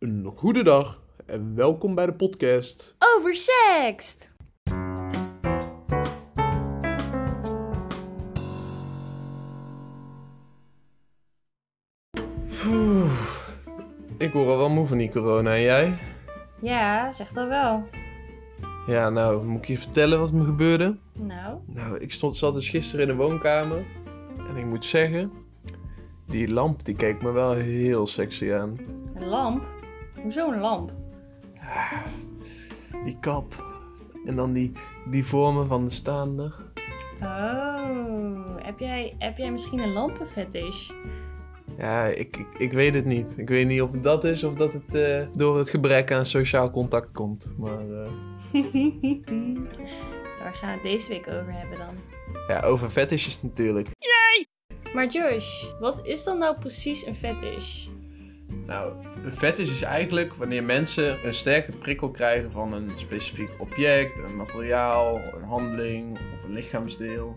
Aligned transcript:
Een 0.00 0.32
goede 0.36 0.62
dag 0.62 1.02
en 1.26 1.54
welkom 1.54 1.94
bij 1.94 2.06
de 2.06 2.12
podcast. 2.12 2.96
Oversext! 3.16 4.34
Oeh, 12.66 13.12
ik 14.18 14.32
word 14.32 14.48
al 14.48 14.56
wel 14.56 14.68
moe 14.70 14.86
van 14.86 14.98
die 14.98 15.10
corona 15.10 15.54
en 15.54 15.62
jij? 15.62 15.98
Ja, 16.60 17.12
zeg 17.12 17.30
dat 17.30 17.48
wel. 17.48 17.84
Ja, 18.86 19.10
nou, 19.10 19.44
moet 19.46 19.62
ik 19.62 19.68
je 19.68 19.78
vertellen 19.78 20.18
wat 20.18 20.32
me 20.32 20.44
gebeurde? 20.44 20.96
Nou, 21.12 21.58
Nou, 21.66 21.98
ik 21.98 22.12
stond, 22.12 22.36
zat 22.36 22.54
dus 22.54 22.68
gisteren 22.68 23.08
in 23.08 23.16
de 23.16 23.22
woonkamer 23.22 23.84
en 24.48 24.56
ik 24.56 24.64
moet 24.64 24.84
zeggen, 24.84 25.32
die 26.26 26.52
lamp 26.52 26.84
die 26.84 26.94
keek 26.96 27.22
me 27.22 27.30
wel 27.30 27.52
heel 27.52 28.06
sexy 28.06 28.52
aan. 28.52 28.76
een 29.14 29.28
lamp? 29.28 29.78
Hoezo 30.22 30.52
een 30.52 30.60
lamp? 30.60 30.92
Die 33.04 33.16
kap 33.20 33.64
en 34.24 34.36
dan 34.36 34.52
die, 34.52 34.72
die 35.10 35.24
vormen 35.26 35.66
van 35.66 35.84
de 35.84 35.90
staander. 35.90 36.54
Oh, 37.22 38.56
heb 38.56 38.78
jij, 38.78 39.14
heb 39.18 39.38
jij 39.38 39.50
misschien 39.50 39.78
een 39.78 39.92
lampenfetish? 39.92 40.90
Ja, 41.78 42.04
ik, 42.06 42.36
ik, 42.36 42.46
ik 42.58 42.72
weet 42.72 42.94
het 42.94 43.04
niet. 43.04 43.34
Ik 43.38 43.48
weet 43.48 43.66
niet 43.66 43.82
of 43.82 43.92
het 43.92 44.02
dat 44.02 44.24
is 44.24 44.44
of 44.44 44.54
dat 44.54 44.72
het 44.72 44.94
eh, 44.94 45.26
door 45.36 45.58
het 45.58 45.70
gebrek 45.70 46.12
aan 46.12 46.26
sociaal 46.26 46.70
contact 46.70 47.12
komt. 47.12 47.54
Maar 47.58 47.90
eh, 47.90 48.10
Waar 50.42 50.54
gaan 50.54 50.68
we 50.68 50.74
het 50.74 50.82
deze 50.82 51.08
week 51.08 51.26
over 51.28 51.52
hebben 51.52 51.78
dan? 51.78 51.94
ja, 52.48 52.60
over 52.60 52.90
fetishes 52.90 53.42
natuurlijk. 53.42 53.88
Maar 54.94 55.06
Josh, 55.06 55.64
wat 55.80 56.06
is 56.06 56.24
dan 56.24 56.38
nou 56.38 56.58
precies 56.58 57.06
een 57.06 57.14
fetish? 57.14 57.86
Nou, 58.66 58.92
een 59.24 59.32
fetish 59.32 59.70
is 59.70 59.82
eigenlijk 59.82 60.34
wanneer 60.34 60.64
mensen 60.64 61.26
een 61.26 61.34
sterke 61.34 61.72
prikkel 61.72 62.10
krijgen 62.10 62.50
van 62.50 62.72
een 62.72 62.90
specifiek 62.96 63.50
object, 63.58 64.18
een 64.18 64.36
materiaal, 64.36 65.16
een 65.16 65.44
handeling 65.44 66.18
of 66.18 66.44
een 66.44 66.52
lichaamsdeel. 66.52 67.36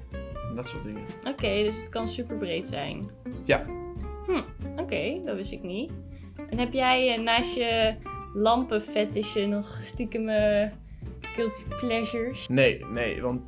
En 0.50 0.56
dat 0.56 0.68
soort 0.68 0.84
dingen. 0.84 1.02
Oké, 1.28 1.64
dus 1.64 1.78
het 1.78 1.90
kan 1.90 2.08
super 2.08 2.38
breed 2.38 2.68
zijn. 2.68 3.10
Ja. 3.44 3.66
Hm, 4.26 4.42
oké, 4.80 5.22
dat 5.26 5.36
wist 5.36 5.52
ik 5.52 5.64
niet. 5.64 5.92
En 6.50 6.58
heb 6.60 6.74
jij 6.74 7.14
eh, 7.14 7.22
naast 7.22 7.56
je 7.56 7.96
lampenfetishen 8.34 9.50
nog 9.50 9.80
stiekem 9.82 10.30
eh, 10.30 10.70
guilty 11.22 11.64
pleasures? 11.80 12.48
Nee, 12.48 12.86
nee, 12.86 13.22
want 13.22 13.42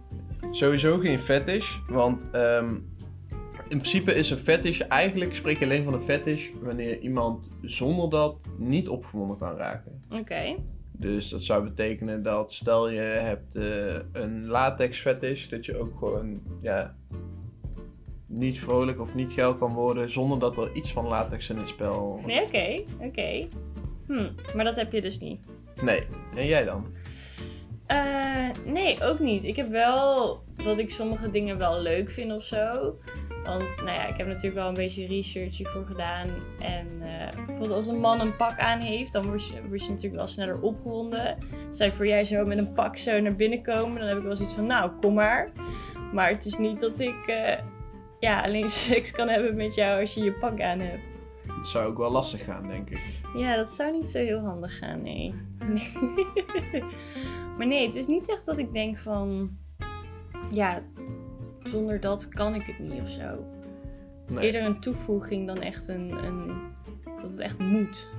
sowieso 0.52 0.97
geen 0.97 1.19
fetish. 1.19 1.77
Want 1.88 2.29
ehm, 2.31 2.75
in 3.67 3.77
principe 3.77 4.16
is 4.16 4.30
een 4.30 4.38
fetish, 4.38 4.80
eigenlijk 4.80 5.35
spreek 5.35 5.59
je 5.59 5.66
alleen 5.66 5.83
van 5.83 5.94
een 5.94 6.03
fetish 6.03 6.49
wanneer 6.61 6.99
iemand 6.99 7.52
zonder 7.61 8.09
dat 8.09 8.38
niet 8.57 8.89
opgewonden 8.89 9.38
kan 9.38 9.55
raken. 9.55 10.03
Oké. 10.09 10.55
Dus 10.91 11.30
dat 11.30 11.41
zou 11.41 11.63
betekenen 11.63 12.23
dat 12.23 12.53
stel 12.53 12.89
je 12.89 12.99
hebt 12.99 13.55
eh, 13.55 13.95
een 14.11 14.45
latex 14.45 14.99
fetish, 14.99 15.47
dat 15.47 15.66
je 15.66 15.77
ook 15.77 15.97
gewoon 15.97 16.41
ja, 16.61 16.95
niet 18.25 18.59
vrolijk 18.59 18.99
of 18.99 19.16
niet 19.16 19.33
geil 19.33 19.55
kan 19.55 19.73
worden 19.73 20.11
zonder 20.11 20.39
dat 20.39 20.57
er 20.57 20.73
iets 20.73 20.91
van 20.91 21.07
latex 21.07 21.50
in 21.50 21.57
het 21.57 21.67
spel. 21.67 22.22
Nee, 22.25 22.41
oké, 22.41 22.75
oké. 23.00 23.47
Hm, 24.07 24.29
maar 24.55 24.66
dat 24.66 24.75
heb 24.75 24.91
je 24.91 25.02
dus 25.02 25.19
niet. 25.19 25.39
Nee. 25.81 26.03
En 26.35 26.45
jij 26.45 26.66
dan? 26.66 26.85
Eh, 27.85 28.50
nee, 28.66 29.03
ook 29.03 29.19
niet. 29.19 29.44
Ik 29.44 29.55
heb 29.55 29.69
wel 29.69 30.39
dat 30.63 30.79
ik 30.79 30.89
sommige 30.89 31.29
dingen 31.29 31.57
wel 31.57 31.81
leuk 31.81 32.09
vind 32.09 32.31
of 32.31 32.44
zo. 32.44 32.95
Want, 33.45 33.75
nou 33.75 33.89
ja, 33.89 34.05
ik 34.05 34.17
heb 34.17 34.27
natuurlijk 34.27 34.55
wel 34.55 34.67
een 34.67 34.73
beetje 34.73 35.07
research 35.07 35.57
hiervoor 35.57 35.85
gedaan. 35.85 36.27
En 36.59 36.88
eh, 37.01 37.35
bijvoorbeeld 37.35 37.71
als 37.71 37.88
een 37.88 37.99
man 37.99 38.19
een 38.19 38.35
pak 38.35 38.59
aan 38.59 38.79
heeft, 38.79 39.11
dan 39.11 39.25
word 39.25 39.47
je, 39.47 39.67
word 39.67 39.83
je 39.83 39.89
natuurlijk 39.89 40.15
wel 40.15 40.27
sneller 40.27 40.61
opgewonden. 40.61 41.38
Zij 41.69 41.91
voor 41.91 42.07
jij 42.07 42.25
zo 42.25 42.45
met 42.45 42.57
een 42.57 42.73
pak 42.73 42.97
zo 42.97 43.19
naar 43.19 43.35
binnen 43.35 43.61
komen, 43.61 43.99
dan 43.99 44.07
heb 44.07 44.17
ik 44.17 44.23
wel 44.23 44.35
zoiets 44.35 44.55
van, 44.55 44.66
nou, 44.66 44.91
kom 45.01 45.13
maar. 45.13 45.51
Maar 46.13 46.29
het 46.29 46.45
is 46.45 46.57
niet 46.57 46.79
dat 46.79 47.00
ik 47.00 47.28
eh, 47.28 47.59
ja, 48.19 48.41
alleen 48.41 48.69
seks 48.89 49.11
kan 49.11 49.28
hebben 49.28 49.56
met 49.56 49.75
jou 49.75 50.00
als 50.00 50.13
je 50.13 50.23
je 50.23 50.33
pak 50.33 50.62
aan 50.62 50.79
hebt. 50.79 51.19
Dat 51.47 51.67
zou 51.67 51.85
ook 51.85 51.97
wel 51.97 52.12
lastig 52.12 52.44
gaan, 52.44 52.67
denk 52.67 52.89
ik. 52.89 53.19
Ja, 53.35 53.56
dat 53.56 53.69
zou 53.69 53.91
niet 53.91 54.07
zo 54.07 54.17
heel 54.17 54.39
handig 54.39 54.77
gaan, 54.77 55.01
nee. 55.01 55.33
nee. 55.67 55.91
maar 57.57 57.67
nee, 57.67 57.85
het 57.85 57.95
is 57.95 58.07
niet 58.07 58.29
echt 58.29 58.45
dat 58.45 58.57
ik 58.57 58.73
denk 58.73 58.97
van... 58.97 59.57
Ja, 60.51 60.81
zonder 61.67 61.99
dat 61.99 62.29
kan 62.29 62.55
ik 62.55 62.61
het 62.63 62.79
niet 62.79 63.01
of 63.01 63.07
zo. 63.09 63.21
Het 63.21 64.29
is 64.29 64.33
Nee. 64.35 64.45
eerder 64.45 64.61
een 64.63 64.79
toevoeging 64.79 65.47
dan 65.47 65.61
echt 65.61 65.87
een, 65.87 66.11
een... 66.25 66.51
Dat 67.21 67.29
het 67.29 67.39
echt 67.39 67.59
moet. 67.59 68.09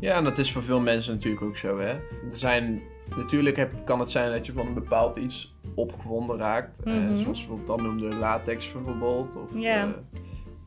Ja, 0.00 0.16
en 0.16 0.24
dat 0.24 0.38
is 0.38 0.52
voor 0.52 0.62
veel 0.62 0.80
mensen 0.80 1.14
natuurlijk 1.14 1.42
ook 1.42 1.56
zo, 1.56 1.78
hè. 1.78 1.88
Er 1.88 2.00
zijn, 2.36 2.82
natuurlijk 3.16 3.56
heb, 3.56 3.72
kan 3.84 4.00
het 4.00 4.10
zijn 4.10 4.30
dat 4.32 4.46
je 4.46 4.52
van 4.52 4.66
een 4.66 4.74
bepaald 4.74 5.16
iets 5.16 5.54
opgewonden 5.74 6.38
raakt. 6.38 6.82
eh, 6.82 6.92
Mhm. 6.94 7.06
zoals 7.22 7.38
bijvoorbeeld 7.38 7.66
dan 7.66 7.82
noemde 7.82 8.16
latex 8.16 8.72
bijvoorbeeld. 8.72 9.36
Of 9.36 9.50
Ja. 9.54 9.84
eh, 9.84 9.90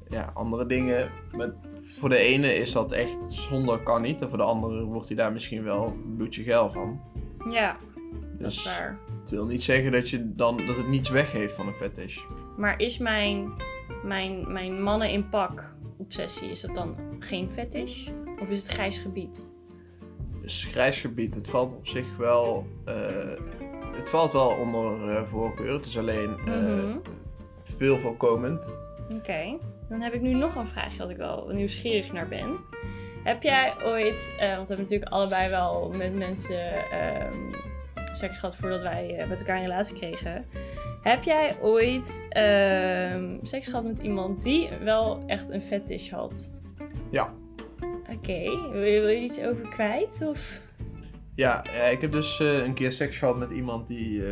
ja, 0.09 0.31
andere 0.33 0.65
dingen. 0.65 1.09
Maar 1.37 1.53
voor 1.99 2.09
de 2.09 2.17
ene 2.17 2.53
is 2.53 2.71
dat 2.71 2.91
echt 2.91 3.17
zonder 3.29 3.79
kan 3.79 4.01
niet. 4.01 4.21
En 4.21 4.29
voor 4.29 4.37
de 4.37 4.43
andere 4.43 4.83
wordt 4.83 5.07
hij 5.07 5.17
daar 5.17 5.31
misschien 5.31 5.63
wel 5.63 5.95
bloedje 6.15 6.43
geil 6.43 6.71
van. 6.71 6.99
Ja, 7.53 7.77
dat 8.39 8.51
is 8.51 8.55
Dus 8.55 8.65
waar. 8.65 8.97
het 9.21 9.29
wil 9.29 9.45
niet 9.45 9.63
zeggen 9.63 9.91
dat, 9.91 10.09
je 10.09 10.33
dan, 10.35 10.57
dat 10.57 10.77
het 10.77 10.87
niets 10.87 11.09
weggeeft 11.09 11.55
van 11.55 11.67
een 11.67 11.73
fetish. 11.73 12.19
Maar 12.57 12.79
is 12.79 12.97
mijn, 12.97 13.51
mijn, 14.03 14.51
mijn 14.51 14.81
mannen 14.81 15.09
in 15.09 15.29
pak 15.29 15.75
obsessie, 15.97 16.49
is 16.49 16.61
dat 16.61 16.75
dan 16.75 16.95
geen 17.19 17.49
fetish? 17.53 18.07
Of 18.41 18.47
is 18.47 18.63
het 18.63 18.71
grijs 18.71 18.99
gebied? 18.99 19.47
Dus 20.41 20.67
grijs 20.71 20.99
gebied, 21.01 21.33
het 21.33 21.49
valt 21.49 21.75
op 21.75 21.87
zich 21.87 22.17
wel... 22.17 22.67
eh, 22.85 23.29
het 23.95 24.09
valt 24.09 24.31
wel 24.31 24.49
onder 24.49 25.09
eh, 25.09 25.23
voorkeur. 25.29 25.73
Het 25.73 25.85
is 25.85 25.97
alleen 25.97 26.37
eh, 26.45 26.53
Mhm. 26.53 26.97
veel 27.63 27.97
voorkomend. 27.97 28.81
Oké, 29.13 29.57
dan 29.89 30.01
heb 30.01 30.13
ik 30.13 30.21
nu 30.21 30.33
nog 30.33 30.55
een 30.55 30.67
vraagje 30.67 30.97
dat 30.97 31.09
ik 31.09 31.17
wel 31.17 31.47
nieuwsgierig 31.53 32.11
naar 32.13 32.27
ben. 32.27 32.57
Heb 33.23 33.43
jij 33.43 33.73
ooit, 33.83 34.31
want 34.39 34.39
we 34.39 34.45
hebben 34.45 34.77
natuurlijk 34.79 35.11
allebei 35.11 35.49
wel 35.49 35.91
met 35.97 36.15
mensen 36.15 36.89
ehm, 36.91 37.53
seks 38.17 38.37
gehad 38.37 38.55
voordat 38.55 38.81
wij 38.81 39.17
eh, 39.17 39.27
met 39.27 39.39
elkaar 39.39 39.57
een 39.57 39.63
relatie 39.63 39.95
kregen. 39.95 40.45
Heb 41.01 41.23
jij 41.23 41.57
ooit 41.61 42.25
ehm, 42.29 43.37
seks 43.41 43.67
gehad 43.67 43.83
met 43.83 43.99
iemand 43.99 44.43
die 44.43 44.69
wel 44.83 45.23
echt 45.25 45.49
een 45.49 45.61
fetish 45.61 46.09
had? 46.09 46.55
Ja. 47.11 47.33
Oké, 48.13 48.69
wil, 48.71 48.83
je, 48.83 48.99
wil 48.99 49.09
je 49.09 49.21
iets 49.21 49.41
over 49.41 49.69
kwijt? 49.69 50.21
Of? 50.27 50.61
Ja, 51.35 51.63
eh, 51.63 51.91
ik 51.91 52.01
heb 52.01 52.11
dus 52.11 52.39
eh, 52.39 52.65
een 52.65 52.73
keer 52.73 52.91
seks 52.91 53.17
gehad 53.17 53.37
met 53.37 53.51
iemand 53.51 53.87
die, 53.87 54.23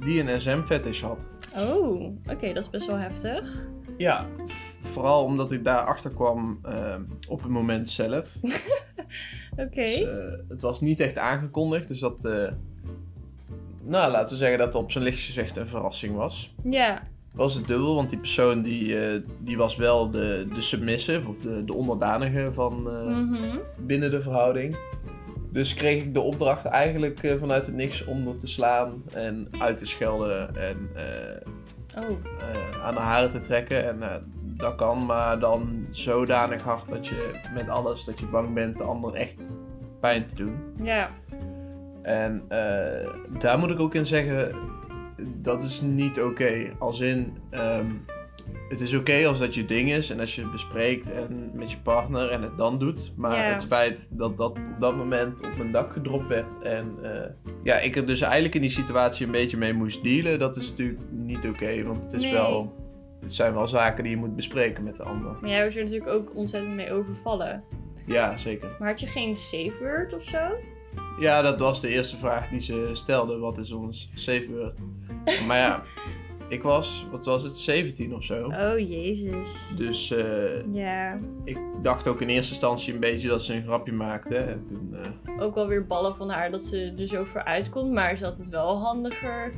die 0.00 0.20
een 0.20 0.40
SM-fetish 0.40 1.02
had. 1.02 1.28
Oh, 1.56 2.02
oké, 2.26 2.52
dat 2.52 2.62
is 2.62 2.70
best 2.70 2.86
wel 2.86 2.98
heftig. 2.98 3.70
Ja, 3.96 4.26
vooral 4.80 5.24
omdat 5.24 5.52
ik 5.52 5.64
daar 5.64 5.84
achter 5.84 6.10
kwam 6.10 6.58
eh, 6.62 6.96
op 7.28 7.42
het 7.42 7.50
moment 7.50 7.90
zelf. 7.90 8.36
Oké. 9.66 9.84
Dus, 9.84 10.04
het 10.48 10.62
was 10.62 10.80
niet 10.80 11.00
echt 11.00 11.18
aangekondigd, 11.18 11.88
dus 11.88 12.00
dat... 12.00 12.24
nou, 13.84 14.10
laten 14.10 14.28
we 14.28 14.36
zeggen 14.36 14.58
dat 14.58 14.66
het 14.66 14.82
op 14.82 14.90
zijn 14.90 15.04
lichtst 15.04 15.26
gezegd 15.26 15.56
een 15.56 15.68
verrassing 15.68 16.16
was. 16.16 16.54
Ja, 16.64 17.02
was 17.34 17.54
het 17.54 17.66
dubbel, 17.66 17.94
want 17.94 18.10
die 18.10 18.18
persoon 18.18 18.62
die, 18.62 18.98
eh, 18.98 19.20
die 19.38 19.56
was 19.56 19.76
wel 19.76 20.10
de, 20.10 20.46
de 20.52 20.60
submissive, 20.60 21.28
of 21.28 21.36
de, 21.36 21.64
de 21.64 21.74
onderdanige 21.74 22.50
van 22.52 22.90
eh, 22.90 23.06
mhm. 23.06 23.58
binnen 23.78 24.10
de 24.10 24.22
verhouding. 24.22 24.76
Dus 25.50 25.74
kreeg 25.74 26.02
ik 26.02 26.14
de 26.14 26.20
opdracht 26.20 26.64
eigenlijk 26.64 27.22
eh, 27.22 27.38
vanuit 27.38 27.66
het 27.66 27.74
niks 27.74 28.04
om 28.04 28.28
er 28.28 28.36
te 28.36 28.46
slaan 28.46 29.02
en 29.12 29.48
uit 29.58 29.78
te 29.78 29.86
schelden 29.86 30.56
en 30.56 30.90
Oh, 31.98 32.18
aan 32.84 32.94
de 32.94 33.00
haren 33.00 33.30
te 33.30 33.40
trekken. 33.40 33.88
En 33.88 34.22
dat 34.56 34.74
kan, 34.74 35.06
maar 35.06 35.38
dan 35.38 35.86
zodanig 35.90 36.62
hard 36.62 36.88
dat 36.88 37.06
je 37.06 37.40
met 37.54 37.68
alles 37.68 38.04
dat 38.04 38.18
je 38.18 38.26
bang 38.26 38.54
bent 38.54 38.78
de 38.78 38.82
ander 38.82 39.14
echt 39.14 39.56
pijn 40.00 40.26
te 40.26 40.34
doen. 40.34 40.54
ja. 40.82 41.08
En 42.02 42.42
eh, 42.48 43.08
daar 43.38 43.58
moet 43.58 43.70
ik 43.70 43.80
ook 43.80 43.94
in 43.94 44.06
zeggen, 44.06 44.54
dat 45.36 45.62
is 45.62 45.80
niet 45.80 46.20
oké. 46.22 46.68
Als 46.78 47.00
in, 47.00 47.36
ehm, 47.50 47.86
het 48.68 48.80
is 48.80 48.94
oké 48.94 49.26
als 49.26 49.38
dat 49.38 49.54
je 49.54 49.64
ding 49.64 49.90
is 49.92 50.10
en 50.10 50.20
als 50.20 50.34
je 50.34 50.42
het 50.42 50.52
bespreekt 50.52 51.10
en 51.12 51.50
met 51.54 51.70
je 51.70 51.78
partner 51.78 52.30
en 52.30 52.42
het 52.42 52.56
dan 52.56 52.78
doet. 52.78 53.12
Maar 53.16 53.52
het 53.52 53.64
feit 53.66 54.08
dat 54.10 54.36
dat 54.38 54.50
op 54.50 54.58
dat 54.78 54.96
moment 54.96 55.40
op 55.40 55.56
mijn 55.58 55.72
dak 55.72 55.92
gedropt 55.92 56.28
werd 56.28 56.46
en 56.62 56.94
eh, 57.02 57.30
ja, 57.62 57.74
ik 57.78 57.96
er 57.96 58.06
dus 58.06 58.20
eigenlijk 58.20 58.54
in 58.54 58.60
die 58.60 58.70
situatie 58.70 59.26
een 59.26 59.32
beetje 59.32 59.56
mee 59.56 59.72
moest 59.72 60.02
dealen, 60.02 60.38
dat 60.38 60.56
is 60.56 60.70
natuurlijk 60.70 61.00
niet 61.10 61.48
oké. 61.48 61.82
want 61.82 62.02
het 62.04 62.12
is 62.12 62.22
Nee. 62.22 62.32
wel, 62.32 62.74
het 63.20 63.34
zijn 63.34 63.54
wel 63.54 63.66
zaken 63.66 64.02
die 64.02 64.12
je 64.12 64.18
moet 64.18 64.36
bespreken 64.36 64.84
met 64.84 64.96
de 64.96 65.02
ander. 65.02 65.36
Maar 65.40 65.50
jij 65.50 65.64
was 65.64 65.76
er 65.76 65.82
natuurlijk 65.84 66.10
ook 66.10 66.34
ontzettend 66.34 66.74
mee 66.74 66.92
overvallen. 66.92 67.64
Ja, 68.06 68.36
zeker. 68.36 68.76
Maar 68.78 68.88
had 68.88 69.00
je 69.00 69.06
geen 69.06 69.36
safe 69.36 69.72
word 69.80 70.14
of 70.14 70.22
zo? 70.22 70.38
Ja, 71.22 71.42
dat 71.42 71.58
was 71.60 71.80
de 71.80 71.88
eerste 71.88 72.16
vraag 72.16 72.48
die 72.48 72.60
ze 72.60 72.90
stelde. 72.92 73.38
Wat 73.38 73.58
is 73.58 73.72
ons 73.72 74.10
safe 74.14 74.48
word? 74.50 74.74
maar 75.46 75.56
ja, 75.56 75.82
ik 76.48 76.62
was, 76.62 77.06
wat 77.10 77.24
was 77.24 77.42
het, 77.42 77.58
17 77.58 78.14
of 78.14 78.24
zo. 78.24 78.46
Oh, 78.46 78.78
jezus. 78.78 79.74
Dus 79.76 80.10
eh, 80.10 80.72
Ja, 80.72 81.18
ik 81.44 81.58
dacht 81.82 82.08
ook 82.08 82.20
in 82.20 82.28
eerste 82.28 82.50
instantie 82.50 82.94
een 82.94 83.00
beetje 83.00 83.28
dat 83.28 83.42
ze 83.42 83.54
een 83.54 83.62
grapje 83.62 83.92
maakte. 83.92 84.36
En 84.36 84.66
toen, 84.66 84.96
eh, 85.02 85.42
ook 85.42 85.54
wel 85.54 85.66
weer 85.66 85.86
ballen 85.86 86.14
van 86.14 86.30
haar 86.30 86.50
dat 86.50 86.62
ze 86.62 86.94
er 86.98 87.06
zo 87.06 87.24
voor 87.24 87.44
uitkomt. 87.44 87.92
Maar 87.92 88.16
ze 88.16 88.24
had 88.24 88.38
het 88.38 88.48
wel 88.48 88.78
handiger 88.78 89.52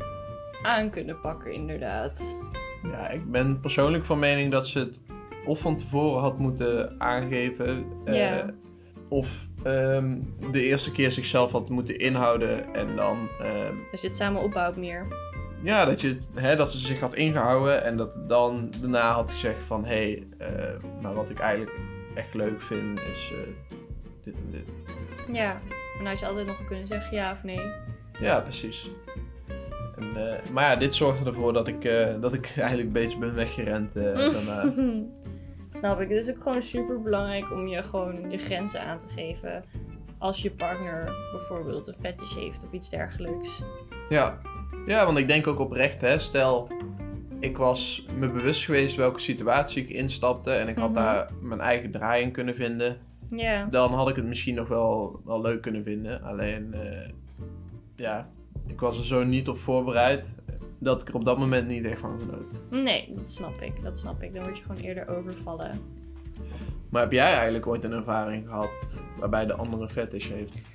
aan 0.63 0.91
kunnen 0.91 1.21
pakken, 1.21 1.53
inderdaad. 1.53 2.41
ja, 2.83 3.09
ik 3.09 3.31
ben 3.31 3.61
persoonlijk 3.61 4.05
van 4.05 4.19
mening 4.19 4.53
dat 4.53 4.67
ze 4.67 4.79
het 4.79 5.01
of 5.47 5.61
van 5.61 5.77
tevoren 5.77 6.23
had 6.23 6.39
moeten 6.39 7.01
aangeven. 7.01 7.87
Ja. 8.05 8.55
Of 9.09 9.49
ehm, 9.65 10.19
de 10.53 10.63
eerste 10.63 10.93
keer 10.93 11.13
zichzelf 11.13 11.53
had 11.53 11.69
moeten 11.69 11.99
inhouden 11.99 12.75
en 12.75 12.97
dan 12.97 13.29
ehm, 13.41 13.75
Dat 13.91 14.01
je 14.01 14.07
het 14.07 14.17
samen 14.17 14.43
opbouwt 14.43 14.77
meer. 14.77 15.07
Ja, 15.63 15.85
dat, 15.85 16.01
je, 16.01 16.19
hè, 16.35 16.57
dat 16.57 16.73
ze 16.73 16.79
zich 16.79 17.01
had 17.01 17.15
ingehouden 17.15 17.85
en 17.85 17.97
dat 17.97 18.19
dan 18.29 18.73
daarna 18.81 19.13
had 19.13 19.31
gezegd 19.31 19.63
van... 19.67 19.85
Hé, 19.85 19.95
hey, 19.95 20.27
eh, 20.39 21.01
maar 21.01 21.15
wat 21.15 21.31
ik 21.31 21.39
eigenlijk 21.39 21.79
echt 22.15 22.35
leuk 22.35 22.63
vind 22.63 23.01
is 23.01 23.33
eh, 23.33 23.77
dit 24.23 24.35
en 24.35 24.51
dit. 24.51 24.79
Ja, 25.33 25.53
maar 25.53 25.99
dan 25.99 26.07
had 26.07 26.21
je 26.21 26.27
altijd 26.27 26.47
nog 26.47 26.65
kunnen 26.67 26.87
zeggen 26.87 27.17
ja 27.17 27.33
of 27.33 27.43
nee. 27.43 27.61
Ja, 28.21 28.41
precies. 28.41 28.91
En, 29.97 30.17
eh, 30.17 30.51
maar 30.53 30.65
ja, 30.65 30.77
dit 30.77 30.95
zorgde 30.95 31.31
ervoor 31.31 31.53
dat 31.53 31.69
ik, 31.69 31.83
dat 32.21 32.35
ik 32.35 32.53
eigenlijk 32.57 32.87
een 32.87 33.03
beetje 33.03 33.19
ben 33.19 33.35
weggerend 33.35 33.95
daarna. 34.35 34.73
Snap 35.77 36.01
ik. 36.01 36.09
Het 36.09 36.19
is 36.27 36.31
ook 36.31 36.43
gewoon 36.43 36.63
super 36.63 37.03
belangrijk 37.03 37.53
om 37.53 37.67
je 37.67 37.83
gewoon 37.83 38.31
je 38.31 38.39
grenzen 38.39 38.81
aan 38.83 38.99
te 38.99 39.09
geven. 39.09 39.65
Als 40.19 40.43
je 40.43 40.51
partner 40.51 41.13
bijvoorbeeld 41.33 41.87
een 41.87 41.95
fetish 42.01 42.35
heeft 42.35 42.65
of 42.65 42.73
iets 42.73 42.89
dergelijks. 42.91 43.63
Ja. 44.09 44.39
ja, 44.87 45.05
want 45.05 45.19
ik 45.19 45.29
denk 45.29 45.47
ook 45.47 45.59
oprecht, 45.59 46.01
hè, 46.01 46.19
stel... 46.19 46.69
Ik 47.41 47.57
was 47.57 48.07
me 48.19 48.31
bewust 48.31 48.65
geweest 48.65 48.97
welke 48.97 49.21
situatie 49.21 49.83
ik 49.83 49.89
instapte 49.91 50.51
en 50.51 50.69
ik 50.69 50.77
had 50.77 50.91
Mhm. 50.91 50.99
daar 50.99 51.31
mijn 51.41 51.61
eigen 51.61 51.91
draai 51.91 52.23
in 52.23 52.31
kunnen 52.33 52.55
vinden. 52.55 52.97
Ja, 53.31 53.65
dan 53.71 53.93
had 53.93 54.09
ik 54.09 54.17
het 54.17 54.25
misschien 54.25 54.55
nog 54.55 54.69
wel, 54.69 55.21
wel 55.25 55.41
leuk 55.41 55.63
kunnen 55.63 55.83
vinden. 55.85 56.23
Alleen, 56.23 56.75
eh, 56.75 57.09
ja, 57.97 58.29
ik 58.67 58.81
was 58.81 58.99
er 58.99 59.05
zo 59.05 59.23
niet 59.25 59.49
op 59.49 59.59
voorbereid 59.59 60.35
dat 60.85 61.03
ik 61.03 61.09
er 61.09 61.15
op 61.15 61.25
dat 61.25 61.39
moment 61.39 61.69
niet 61.69 61.85
echt 61.85 62.01
van 62.01 62.21
genoot. 62.21 62.63
nee, 62.71 63.15
dat 63.17 63.31
snap 63.31 63.61
ik. 63.61 63.83
Dat 63.83 63.99
snap 63.99 64.23
ik. 64.23 64.33
Dan 64.33 64.43
word 64.43 64.59
je 64.59 64.63
gewoon 64.63 64.81
eerder 64.81 65.09
overvallen. 65.09 65.81
Maar 66.89 67.03
heb 67.03 67.13
jij 67.13 67.33
eigenlijk 67.33 67.67
ooit 67.67 67.85
een 67.85 67.93
ervaring 67.93 68.49
gehad 68.49 68.71
waarbij 69.19 69.45
de 69.45 69.55
andere 69.55 69.89
fetish 69.89 70.29
heeft? 70.29 70.67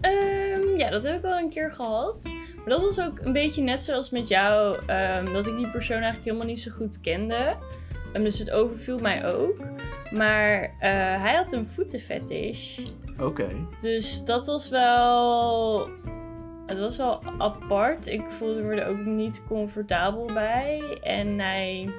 Ehm, 0.00 0.76
ja, 0.76 0.90
dat 0.90 1.04
heb 1.04 1.16
ik 1.16 1.22
wel 1.22 1.38
een 1.38 1.50
keer 1.50 1.72
gehad. 1.72 2.32
Maar 2.56 2.68
dat 2.68 2.80
was 2.80 3.00
ook 3.00 3.18
een 3.20 3.32
beetje 3.32 3.62
net 3.62 3.80
zoals 3.80 4.10
met 4.10 4.28
jou, 4.28 4.78
ehm, 4.86 5.32
dat 5.32 5.46
ik 5.46 5.56
die 5.56 5.70
persoon 5.70 5.96
eigenlijk 5.96 6.24
helemaal 6.24 6.46
niet 6.46 6.60
zo 6.60 6.70
goed 6.70 7.00
kende. 7.00 7.56
En 8.12 8.24
dus 8.24 8.38
het 8.38 8.50
overviel 8.50 8.98
mij 8.98 9.34
ook. 9.34 9.56
Maar 10.12 10.62
eh, 10.62 10.90
hij 11.22 11.34
had 11.34 11.52
een 11.52 11.66
voetenfetish. 11.66 12.78
Oké. 13.20 13.48
Dus 13.80 14.24
dat 14.24 14.46
was 14.46 14.68
wel. 14.68 15.88
Het 16.66 16.78
was 16.78 16.96
wel 16.96 17.22
apart. 17.38 18.06
Ik 18.06 18.22
voelde 18.28 18.62
me 18.62 18.74
er 18.74 18.88
ook 18.88 19.04
niet 19.04 19.44
comfortabel 19.46 20.26
bij. 20.34 20.98
En 21.02 21.38
hij 21.38 21.90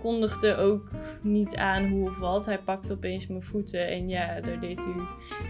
kondigde 0.00 0.56
ook 0.56 0.90
niet 1.20 1.56
aan 1.56 1.88
hoe 1.88 2.08
of 2.08 2.18
wat. 2.18 2.46
Hij 2.46 2.58
pakte 2.58 2.92
opeens 2.92 3.26
mijn 3.26 3.42
voeten 3.42 3.88
en 3.88 4.08
ja, 4.08 4.40
daar 4.40 4.60
deed 4.60 4.78
hij. 4.78 4.94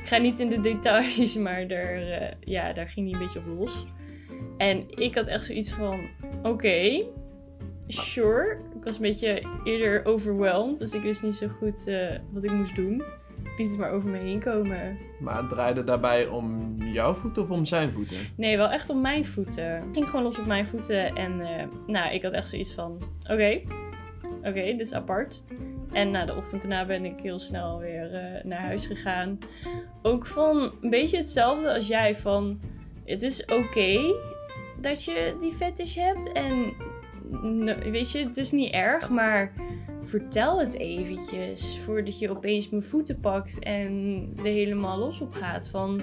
Ik 0.02 0.08
ga 0.08 0.16
niet 0.16 0.38
in 0.38 0.48
de 0.48 0.60
details, 0.60 1.36
maar 1.46 1.68
daar, 1.68 1.94
eh, 1.94 2.32
ja, 2.40 2.72
daar 2.72 2.88
ging 2.88 3.10
hij 3.10 3.20
een 3.20 3.26
beetje 3.26 3.38
op 3.38 3.58
los. 3.58 3.84
En 4.56 4.84
ik 4.88 5.14
had 5.14 5.26
echt 5.26 5.44
zoiets 5.44 5.72
van: 5.72 6.00
oké, 6.42 7.04
sure. 7.86 8.58
Ik 8.76 8.84
was 8.84 8.94
een 8.96 9.02
beetje 9.02 9.42
eerder 9.64 10.04
overwhelmed, 10.04 10.78
dus 10.78 10.94
ik 10.94 11.02
wist 11.02 11.22
niet 11.22 11.34
zo 11.34 11.48
goed 11.48 11.86
eh, 11.86 12.18
wat 12.30 12.44
ik 12.44 12.52
moest 12.52 12.76
doen. 12.76 13.02
Liet 13.56 13.70
het 13.70 13.78
maar 13.78 13.90
over 13.90 14.10
me 14.10 14.18
heen 14.18 14.40
komen. 14.40 14.98
Maar 15.20 15.36
het 15.36 15.48
draaide 15.48 15.84
daarbij 15.84 16.26
om 16.26 16.76
jouw 16.82 17.14
voeten 17.14 17.42
of 17.42 17.50
om 17.50 17.64
zijn 17.66 17.92
voeten? 17.92 18.16
Nee, 18.36 18.56
wel 18.56 18.70
echt 18.70 18.90
op 18.90 18.96
mijn 18.96 19.26
voeten. 19.26 19.64
Het 19.64 19.84
ging 19.92 20.08
gewoon 20.08 20.22
los 20.22 20.38
op 20.38 20.46
mijn 20.46 20.66
voeten. 20.66 21.14
En 21.14 21.40
eh, 21.40 21.66
nou, 21.86 22.14
ik 22.14 22.22
had 22.22 22.32
echt 22.32 22.48
zoiets 22.48 22.74
van: 22.74 22.98
oké, 23.22 23.60
oké, 24.38 24.62
dit 24.62 24.80
is 24.80 24.94
apart. 24.94 25.42
En 25.92 26.10
na 26.10 26.24
de 26.24 26.34
ochtend 26.34 26.60
daarna 26.60 26.84
ben 26.86 27.04
ik 27.04 27.20
heel 27.22 27.38
snel 27.38 27.78
weer 27.78 28.14
eh, 28.14 28.44
naar 28.44 28.60
huis 28.60 28.86
gegaan. 28.86 29.38
Ook 30.02 30.26
van 30.26 30.72
een 30.80 30.90
beetje 30.90 31.16
hetzelfde 31.16 31.74
als 31.74 31.86
jij: 31.86 32.16
van 32.16 32.60
het 33.04 33.22
is 33.22 33.44
oké 33.44 34.14
dat 34.80 35.04
je 35.04 35.36
die 35.40 35.52
fetish 35.52 35.94
hebt. 35.94 36.32
En 36.32 36.72
weet 37.92 38.12
je, 38.12 38.18
het 38.18 38.36
is 38.36 38.50
niet 38.50 38.72
erg, 38.72 39.08
maar 39.08 39.52
vertel 40.12 40.60
het 40.60 40.78
eventjes 40.78 41.78
voordat 41.78 42.18
je 42.18 42.30
opeens 42.30 42.68
mijn 42.68 42.82
voeten 42.82 43.20
pakt 43.20 43.58
en 43.58 44.22
er 44.36 44.44
helemaal 44.44 44.98
los 44.98 45.20
op 45.20 45.32
gaat. 45.32 45.68
Van, 45.68 46.02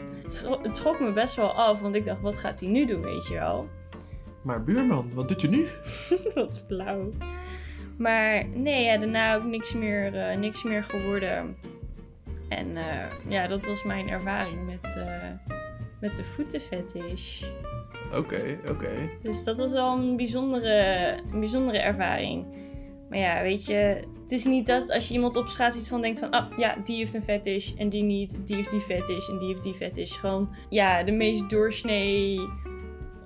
het, 0.62 0.76
schrok 0.76 1.00
me 1.00 1.14
best 1.14 1.36
wel 1.36 1.52
af, 1.52 1.80
want 1.80 1.96
ik 1.96 2.06
dacht, 2.06 2.22
wat 2.22 2.38
gaat 2.38 2.60
hij 2.60 2.70
nu 2.70 2.86
doen, 2.86 3.02
weet 3.02 3.28
je 3.28 3.34
wel? 3.34 3.68
Maar 4.42 4.64
buurman, 4.64 5.14
wat 5.14 5.28
doet 5.28 5.42
je 5.42 5.48
nu? 5.48 5.68
wat 6.36 6.64
flauw. 6.68 7.10
Maar 7.98 8.48
nee, 8.48 8.84
ja, 8.84 8.98
daarna 8.98 9.36
ook 9.36 9.44
niks 9.44 9.74
meer, 9.74 10.16
eh, 10.16 10.38
niks 10.38 10.64
meer 10.64 10.84
geworden. 10.84 11.58
En 12.48 12.78
eh, 12.78 13.06
ja, 13.28 13.48
dat 13.48 13.66
was 13.66 13.84
mijn 13.84 14.10
ervaring 14.10 14.66
met, 14.66 14.96
eh, 14.98 15.54
met 16.00 16.16
de 16.16 16.24
voetenfetish. 16.24 17.44
Oké, 18.14 18.60
oké. 18.70 19.10
Dus 19.22 19.44
dat 19.44 19.58
was 19.58 19.72
wel 19.72 19.98
een 19.98 20.16
bijzondere, 20.16 21.18
een 21.32 21.40
bijzondere 21.40 21.78
ervaring. 21.78 22.46
Maar 23.10 23.20
ja, 23.20 23.42
weet 23.42 23.66
je, 23.66 24.04
het 24.22 24.32
is 24.32 24.46
niet 24.46 24.66
dat 24.66 24.92
als 24.92 25.08
je 25.08 25.14
iemand 25.14 25.36
op 25.36 25.48
straat 25.48 25.74
ziet 25.74 25.88
van 25.88 26.02
denkt 26.02 26.20
van, 26.20 26.30
ah 26.30 26.58
ja, 26.58 26.76
die 26.84 26.98
heeft 26.98 27.14
een 27.14 27.22
fetish 27.22 27.74
en 27.78 27.90
die 27.90 28.04
niet, 28.04 28.38
die 28.46 28.56
heeft 28.56 28.72
die 28.72 28.82
fetish 28.82 29.30
en 29.30 29.38
die 29.38 29.48
heeft 29.48 29.64
die 29.64 29.74
fetish. 29.74 30.18
Gewoon, 30.18 30.50
ja, 30.70 31.04
de 31.04 31.12
meest 31.12 31.50
doorsnee 31.50 32.40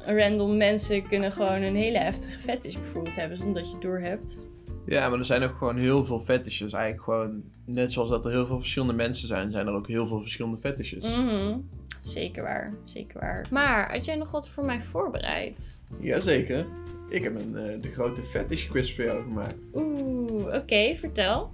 random 0.05 0.57
mensen 0.57 1.07
kunnen 1.07 1.31
gewoon 1.31 1.61
een 1.61 1.75
hele 1.75 1.97
heftige 1.97 2.39
fetish 2.39 2.75
bijvoorbeeld 2.75 3.15
hebben 3.15 3.37
zonder 3.37 3.55
dat 3.55 3.65
je 3.65 3.73
het 3.73 3.83
door 3.83 3.99
hebt. 3.99 4.45
Ja, 4.85 5.09
maar 5.09 5.19
er 5.19 5.25
zijn 5.25 5.43
ook 5.43 5.57
gewoon 5.57 5.77
heel 5.77 6.05
veel 6.05 6.19
fetishes. 6.19 6.73
Eigenlijk 6.73 7.03
gewoon, 7.03 7.43
net 7.65 7.91
zoals 7.91 8.09
dat 8.09 8.25
er 8.25 8.31
heel 8.31 8.45
veel 8.45 8.59
verschillende 8.59 8.93
mensen 8.93 9.27
zijn, 9.27 9.51
zijn 9.51 9.67
er 9.67 9.73
ook 9.73 9.87
heel 9.87 10.07
veel 10.07 10.21
verschillende 10.21 10.57
fetishes. 10.57 11.15
Mhm. 11.15 11.57
Zeker 12.01 12.43
waar, 12.43 12.73
zeker 12.83 13.19
waar. 13.19 13.47
Maar 13.51 13.91
had 13.91 14.05
jij 14.05 14.15
nog 14.15 14.31
wat 14.31 14.49
voor 14.49 14.65
mij 14.65 14.81
voorbereid? 14.81 15.81
Jazeker. 15.99 16.65
Ik 17.13 17.23
heb 17.23 17.39
een, 17.39 17.55
eh, 17.55 17.81
de 17.81 17.91
grote 17.91 18.21
fetish 18.21 18.67
quiz 18.67 18.95
voor 18.95 19.03
jou 19.03 19.23
gemaakt. 19.23 19.57
Oeh, 19.73 20.53
oké, 20.53 20.95
vertel. 20.95 21.53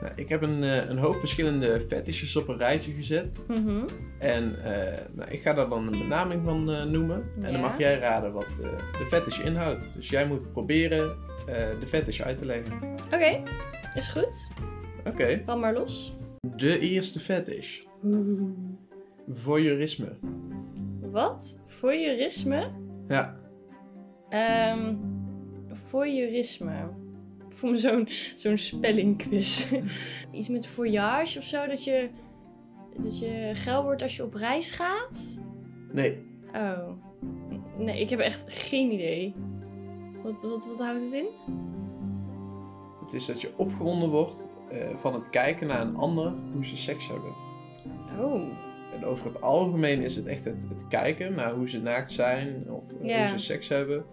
Nou, 0.00 0.12
ik 0.14 0.28
heb 0.28 0.42
een, 0.42 0.62
eh, 0.62 0.88
een 0.88 0.98
hoop 0.98 1.14
verschillende 1.14 1.80
fetishes 1.88 2.36
op 2.36 2.48
een 2.48 2.56
rijtje 2.56 2.92
gezet. 2.92 3.38
Mhm. 3.48 3.84
En 4.18 4.64
eh, 4.64 5.04
nou, 5.12 5.30
ik 5.30 5.40
ga 5.40 5.52
daar 5.52 5.68
dan 5.68 5.86
een 5.86 5.98
benaming 5.98 6.44
van 6.44 6.90
noemen. 6.90 7.24
En 7.40 7.52
dan 7.52 7.60
mag 7.60 7.78
jij 7.78 7.98
raden 7.98 8.32
wat 8.32 8.46
de 8.98 9.06
fetish 9.08 9.38
inhoudt. 9.38 9.92
Dus 9.94 10.08
jij 10.08 10.26
moet 10.26 10.52
proberen 10.52 11.16
de 11.80 11.86
fetish 11.86 12.20
uit 12.20 12.38
te 12.38 12.44
leggen. 12.44 12.72
Oké, 13.12 13.42
is 13.94 14.08
goed. 14.08 14.50
Oké. 15.04 15.42
Ram 15.46 15.60
maar 15.60 15.74
los. 15.74 16.16
De 16.56 16.78
eerste 16.78 17.20
fetish. 17.20 17.80
Voyeurisme. 19.28 20.16
Wat? 21.00 21.60
Voyeurisme? 21.66 22.70
Ja. 23.08 23.44
Ehm 24.28 24.94
voyeurisme. 25.88 26.90
Ik 27.48 27.56
voel 27.56 27.70
me 27.70 27.78
zo'n 27.78 28.08
zo'n 28.34 28.58
spellingquiz. 28.58 29.72
Iets 30.32 30.48
met 30.48 30.66
voyage 30.66 31.38
of 31.38 31.44
zo, 31.44 31.66
dat 31.66 31.84
je, 31.84 32.10
dat 32.96 33.18
je 33.18 33.50
geil 33.54 33.82
wordt 33.82 34.02
als 34.02 34.16
je 34.16 34.24
op 34.24 34.34
reis 34.34 34.70
gaat? 34.70 35.42
Nee. 35.92 36.24
Oh. 36.54 36.88
Nee, 37.78 38.00
ik 38.00 38.10
heb 38.10 38.18
echt 38.18 38.44
geen 38.46 38.92
idee. 38.92 39.34
Wat, 40.22 40.42
wat, 40.42 40.66
wat 40.66 40.78
houdt 40.78 41.02
het 41.02 41.12
in? 41.12 41.26
Het 43.04 43.12
is 43.12 43.26
dat 43.26 43.40
je 43.40 43.52
opgewonden 43.56 44.10
wordt 44.10 44.48
eh, 44.70 44.96
van 44.96 45.14
het 45.14 45.30
kijken 45.30 45.66
naar 45.66 45.80
een 45.80 45.96
ander 45.96 46.34
hoe 46.52 46.66
ze 46.66 46.76
seks 46.76 47.08
hebben. 47.08 47.32
Oh. 48.18 48.65
En 48.96 49.04
over 49.04 49.26
het 49.26 49.40
algemeen 49.40 50.02
is 50.02 50.16
het 50.16 50.26
echt 50.26 50.44
het, 50.44 50.68
het 50.68 50.88
kijken 50.88 51.34
naar 51.34 51.52
hoe 51.52 51.68
ze 51.68 51.80
naakt 51.80 52.12
zijn 52.12 52.64
of 52.70 52.82
hoe 53.00 53.28
ze 53.28 53.38
seks 53.38 53.68
hebben. 53.68 54.04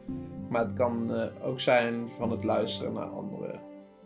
Maar 0.49 0.65
het 0.65 0.73
kan 0.73 1.13
eh, 1.13 1.47
ook 1.47 1.59
zijn 1.59 2.09
van 2.17 2.31
het 2.31 2.43
luisteren 2.43 2.93
naar 2.93 3.05
anderen. 3.05 3.59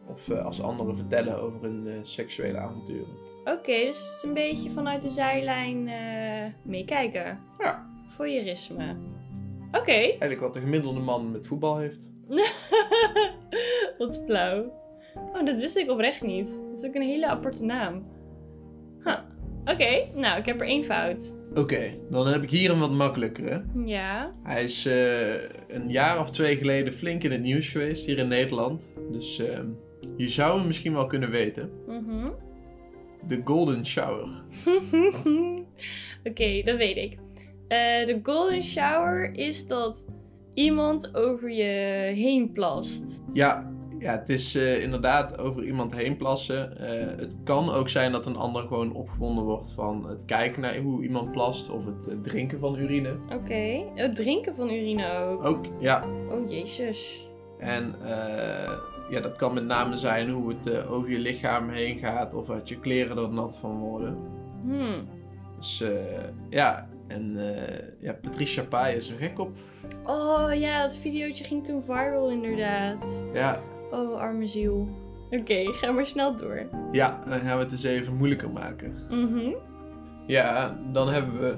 Of 0.07 0.29
eh, 0.29 0.45
als 0.45 0.61
anderen 0.61 0.95
vertellen 0.95 1.41
over 1.41 1.61
hun 1.61 1.87
eh, 1.87 1.93
seksuele 2.01 2.57
avonturen. 2.57 3.15
Oké, 3.43 3.85
dus 3.85 3.99
het 3.99 4.15
is 4.15 4.23
een 4.23 4.33
beetje 4.33 4.69
vanuit 4.69 5.01
de 5.01 5.09
zijlijn 5.09 5.89
meekijken. 6.63 7.39
Ja. 7.59 7.89
Voyeurisme. 8.09 8.95
Oké. 9.71 9.91
Eigenlijk 9.91 10.39
wat 10.39 10.53
de 10.53 10.59
gemiddelde 10.59 10.99
man 10.99 11.31
met 11.31 11.47
voetbal 11.47 11.77
heeft. 11.77 12.09
Wat 13.97 14.21
flauw. 14.25 14.71
Oh, 15.15 15.45
dat 15.45 15.57
wist 15.57 15.77
ik 15.77 15.89
oprecht 15.89 16.21
niet. 16.21 16.63
Dat 16.69 16.77
is 16.77 16.89
ook 16.89 16.95
een 16.95 17.01
hele 17.01 17.27
aparte 17.27 17.63
naam. 17.63 18.05
Oké, 19.71 20.07
nou, 20.13 20.39
ik 20.39 20.45
heb 20.45 20.61
er 20.61 20.67
één 20.67 20.83
fout. 20.83 21.43
Oké, 21.55 21.93
dan 22.09 22.27
heb 22.27 22.43
ik 22.43 22.49
hier 22.49 22.71
een 22.71 22.79
wat 22.79 22.91
makkelijkere. 22.91 23.63
Ja. 23.85 24.33
Hij 24.43 24.63
is 24.63 24.85
eh, 24.85 25.33
een 25.67 25.89
jaar 25.89 26.19
of 26.19 26.29
twee 26.29 26.57
geleden 26.57 26.93
flink 26.93 27.23
in 27.23 27.31
het 27.31 27.41
nieuws 27.41 27.69
geweest 27.69 28.05
hier 28.05 28.17
in 28.17 28.27
Nederland. 28.27 28.91
Dus 29.11 29.39
eh, 29.39 29.59
je 30.17 30.29
zou 30.29 30.57
hem 30.57 30.67
misschien 30.67 30.93
wel 30.93 31.07
kunnen 31.07 31.29
weten. 31.29 31.69
Mhm. 31.87 32.27
De 33.27 33.41
Golden 33.43 33.85
Shower. 33.85 34.43
Oké, 36.29 36.61
dat 36.63 36.77
weet 36.77 36.97
ik. 36.97 37.17
Eh, 37.67 38.05
de 38.05 38.19
golden 38.23 38.63
shower 38.63 39.35
is 39.35 39.67
dat 39.67 40.07
iemand 40.53 41.15
over 41.15 41.51
je 41.51 42.11
heen 42.15 42.51
plast. 42.51 43.23
Ja, 43.33 43.71
ja 43.99 44.11
het 44.19 44.29
is 44.29 44.55
eh, 44.55 44.83
inderdaad 44.83 45.37
over 45.37 45.63
iemand 45.63 45.95
heen 45.95 46.17
plassen. 46.17 46.77
Eh, 46.77 47.17
het 47.17 47.31
kan 47.43 47.69
ook 47.69 47.89
zijn 47.89 48.11
dat 48.11 48.25
een 48.25 48.35
ander 48.35 48.61
gewoon 48.67 48.93
opgewonden 48.93 49.43
wordt 49.43 49.71
van 49.71 50.07
het 50.07 50.19
kijken 50.25 50.61
naar 50.61 50.77
hoe 50.77 51.03
iemand 51.03 51.31
plast 51.31 51.69
of 51.69 51.85
het 51.85 52.07
eh, 52.07 52.15
drinken 52.21 52.59
van 52.59 52.77
urine. 52.77 53.15
Oké. 53.33 53.83
Het 53.95 54.15
drinken 54.15 54.55
van 54.55 54.69
urine 54.69 55.17
ook. 55.17 55.43
Ook, 55.43 55.65
ja. 55.79 56.05
Oh, 56.31 56.49
jezus. 56.49 57.27
En 57.59 57.95
eh, 58.03 58.77
ja, 59.09 59.19
dat 59.21 59.35
kan 59.35 59.53
met 59.53 59.65
name 59.65 59.97
zijn 59.97 60.29
hoe 60.29 60.53
het 60.53 60.85
over 60.85 61.09
je 61.09 61.19
lichaam 61.19 61.69
heen 61.69 61.97
gaat 61.97 62.33
of 62.33 62.45
dat 62.45 62.69
je 62.69 62.79
kleren 62.79 63.17
er 63.17 63.33
nat 63.33 63.57
van 63.57 63.79
worden. 63.79 64.17
Hmm. 64.63 65.07
Dus 65.57 65.83
ja, 66.49 66.89
en 67.07 67.37
ja, 67.99 68.13
Patricia 68.21 68.63
Pai 68.63 68.95
is 68.95 69.09
er 69.09 69.17
gek 69.17 69.39
op. 69.39 69.49
Oh 70.03 70.49
ja, 70.53 70.81
dat 70.81 70.97
videootje 70.97 71.43
ging 71.43 71.63
toen 71.65 71.83
viral 71.83 72.29
inderdaad. 72.29 73.25
Ja, 73.33 73.61
Oh, 73.91 74.19
arme 74.19 74.47
ziel. 74.47 74.87
Oké, 75.29 75.73
ga 75.73 75.91
maar 75.91 76.05
snel 76.05 76.35
door. 76.35 76.67
ja, 76.91 77.19
dan 77.29 77.39
gaan 77.39 77.57
we 77.57 77.63
het 77.63 77.71
eens 77.71 77.83
even 77.83 78.15
moeilijker 78.15 78.49
maken. 78.49 78.93
Mhm. 79.09 79.51
Ja, 80.27 80.79
dan 80.91 81.09
hebben 81.09 81.39
we 81.39 81.55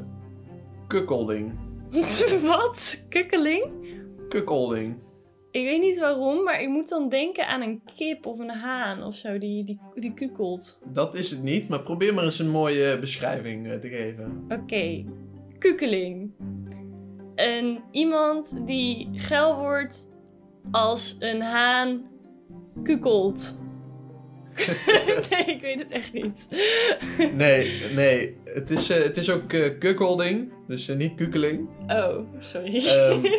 kukkelding. 0.87 1.51
Wat? 2.41 3.05
Kukkeling? 3.09 3.63
Kukkelding. 4.29 4.95
Ik 5.51 5.63
weet 5.65 5.81
niet 5.81 5.99
waarom, 5.99 6.43
maar 6.43 6.61
ik 6.61 6.69
moet 6.69 6.89
dan 6.89 7.09
denken 7.09 7.47
aan 7.47 7.61
een 7.61 7.81
kip 7.95 8.25
of 8.25 8.39
een 8.39 8.49
haan 8.49 9.03
of 9.03 9.15
zo 9.15 9.37
die, 9.37 9.63
die, 9.63 9.79
die 9.95 10.13
kukkelt. 10.13 10.81
Dat 10.93 11.15
is 11.15 11.31
het 11.31 11.43
niet, 11.43 11.69
maar 11.69 11.81
probeer 11.81 12.13
maar 12.13 12.23
eens 12.23 12.39
een 12.39 12.49
mooie 12.49 12.99
beschrijving 12.99 13.67
eh, 13.67 13.79
te 13.79 13.87
geven. 13.87 14.45
Oké, 14.49 15.05
kukkeling. 15.59 16.31
Een 17.35 17.79
iemand 17.91 18.61
die 18.65 19.09
geil 19.13 19.57
wordt 19.57 20.11
als 20.71 21.15
een 21.19 21.41
haan 21.41 22.01
kukkelt. 22.83 23.59
nee, 25.29 25.43
ik 25.45 25.61
weet 25.61 25.79
het 25.79 25.91
echt 25.91 26.13
niet. 26.13 26.47
Nee, 27.33 27.81
nee, 27.95 28.37
het 28.43 28.69
is, 28.69 28.89
eh, 28.89 29.03
het 29.03 29.17
is 29.17 29.29
ook 29.29 29.47
kukkelding, 29.79 30.53
dus 30.67 30.89
eh, 30.89 30.97
niet 30.97 31.15
kukkeling. 31.15 31.67
Oh, 31.87 32.17
sorry. 32.39 32.85
Ehm, 32.85 33.25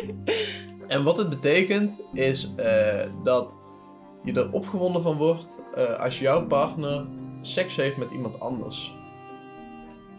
En 0.87 1.03
wat 1.03 1.17
het 1.17 1.29
betekent 1.29 1.99
is 2.13 2.53
dat 3.23 3.57
je 4.23 4.33
er 4.33 4.51
opgewonden 4.51 5.01
van 5.01 5.17
wordt 5.17 5.55
als 5.99 6.19
jouw 6.19 6.47
partner 6.47 7.05
seks 7.41 7.75
heeft 7.75 7.97
met 7.97 8.11
iemand 8.11 8.39
anders. 8.39 8.93